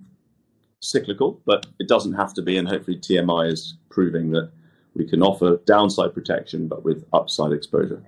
cyclical, 0.81 1.41
but 1.45 1.65
it 1.79 1.87
doesn't 1.87 2.13
have 2.13 2.33
to 2.35 2.41
be. 2.41 2.57
And 2.57 2.67
hopefully, 2.67 2.97
TMI 2.97 3.51
is 3.51 3.75
proving 3.89 4.31
that 4.31 4.51
we 4.95 5.05
can 5.05 5.21
offer 5.21 5.59
downside 5.65 6.13
protection, 6.13 6.67
but 6.67 6.83
with 6.83 7.05
upside 7.13 7.51
exposure. 7.51 8.01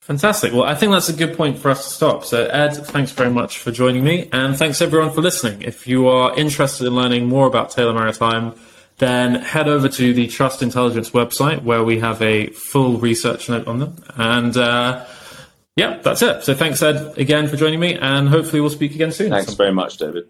Fantastic. 0.00 0.52
Well, 0.52 0.64
I 0.64 0.74
think 0.74 0.90
that's 0.90 1.08
a 1.08 1.12
good 1.12 1.36
point 1.36 1.58
for 1.58 1.70
us 1.70 1.84
to 1.86 1.94
stop. 1.94 2.24
So, 2.24 2.46
Ed, 2.46 2.70
thanks 2.70 3.12
very 3.12 3.30
much 3.30 3.58
for 3.58 3.70
joining 3.70 4.02
me, 4.02 4.28
and 4.32 4.56
thanks 4.56 4.82
everyone 4.82 5.12
for 5.12 5.20
listening. 5.20 5.62
If 5.62 5.86
you 5.86 6.08
are 6.08 6.36
interested 6.36 6.88
in 6.88 6.94
learning 6.94 7.26
more 7.26 7.46
about 7.46 7.70
Taylor 7.70 7.92
Maritime, 7.92 8.54
then 8.98 9.36
head 9.36 9.68
over 9.68 9.88
to 9.88 10.12
the 10.12 10.26
Trust 10.26 10.60
Intelligence 10.60 11.10
website 11.10 11.62
where 11.62 11.84
we 11.84 12.00
have 12.00 12.20
a 12.20 12.48
full 12.48 12.98
research 12.98 13.48
note 13.48 13.68
on 13.68 13.78
them. 13.78 13.96
And 14.16 14.56
uh, 14.56 15.04
yeah, 15.76 15.98
that's 16.02 16.22
it. 16.22 16.44
So, 16.44 16.54
thanks, 16.54 16.82
Ed, 16.82 17.16
again 17.18 17.48
for 17.48 17.56
joining 17.56 17.80
me, 17.80 17.94
and 17.94 18.28
hopefully 18.28 18.60
we'll 18.60 18.70
speak 18.70 18.94
again 18.94 19.12
soon. 19.12 19.30
Thanks 19.30 19.54
very 19.54 19.72
much, 19.72 19.96
David. 19.96 20.28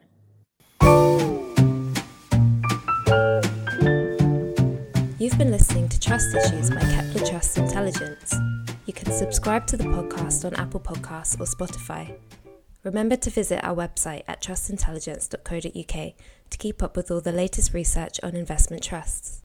You've 5.18 5.38
been 5.38 5.52
listening 5.52 5.88
to 5.88 6.00
Trust 6.00 6.34
Issues 6.34 6.70
by 6.70 6.80
Kepler 6.80 7.24
Trust 7.24 7.56
Intelligence. 7.56 8.34
You 8.86 8.92
can 8.92 9.12
subscribe 9.12 9.66
to 9.68 9.76
the 9.76 9.84
podcast 9.84 10.44
on 10.44 10.54
Apple 10.54 10.80
Podcasts 10.80 11.38
or 11.38 11.44
Spotify. 11.44 12.16
Remember 12.84 13.16
to 13.16 13.30
visit 13.30 13.64
our 13.64 13.74
website 13.74 14.24
at 14.26 14.42
trustintelligence.co.uk 14.42 16.14
to 16.50 16.58
keep 16.58 16.82
up 16.82 16.96
with 16.96 17.10
all 17.10 17.20
the 17.20 17.32
latest 17.32 17.72
research 17.72 18.18
on 18.22 18.34
investment 18.34 18.82
trusts. 18.82 19.40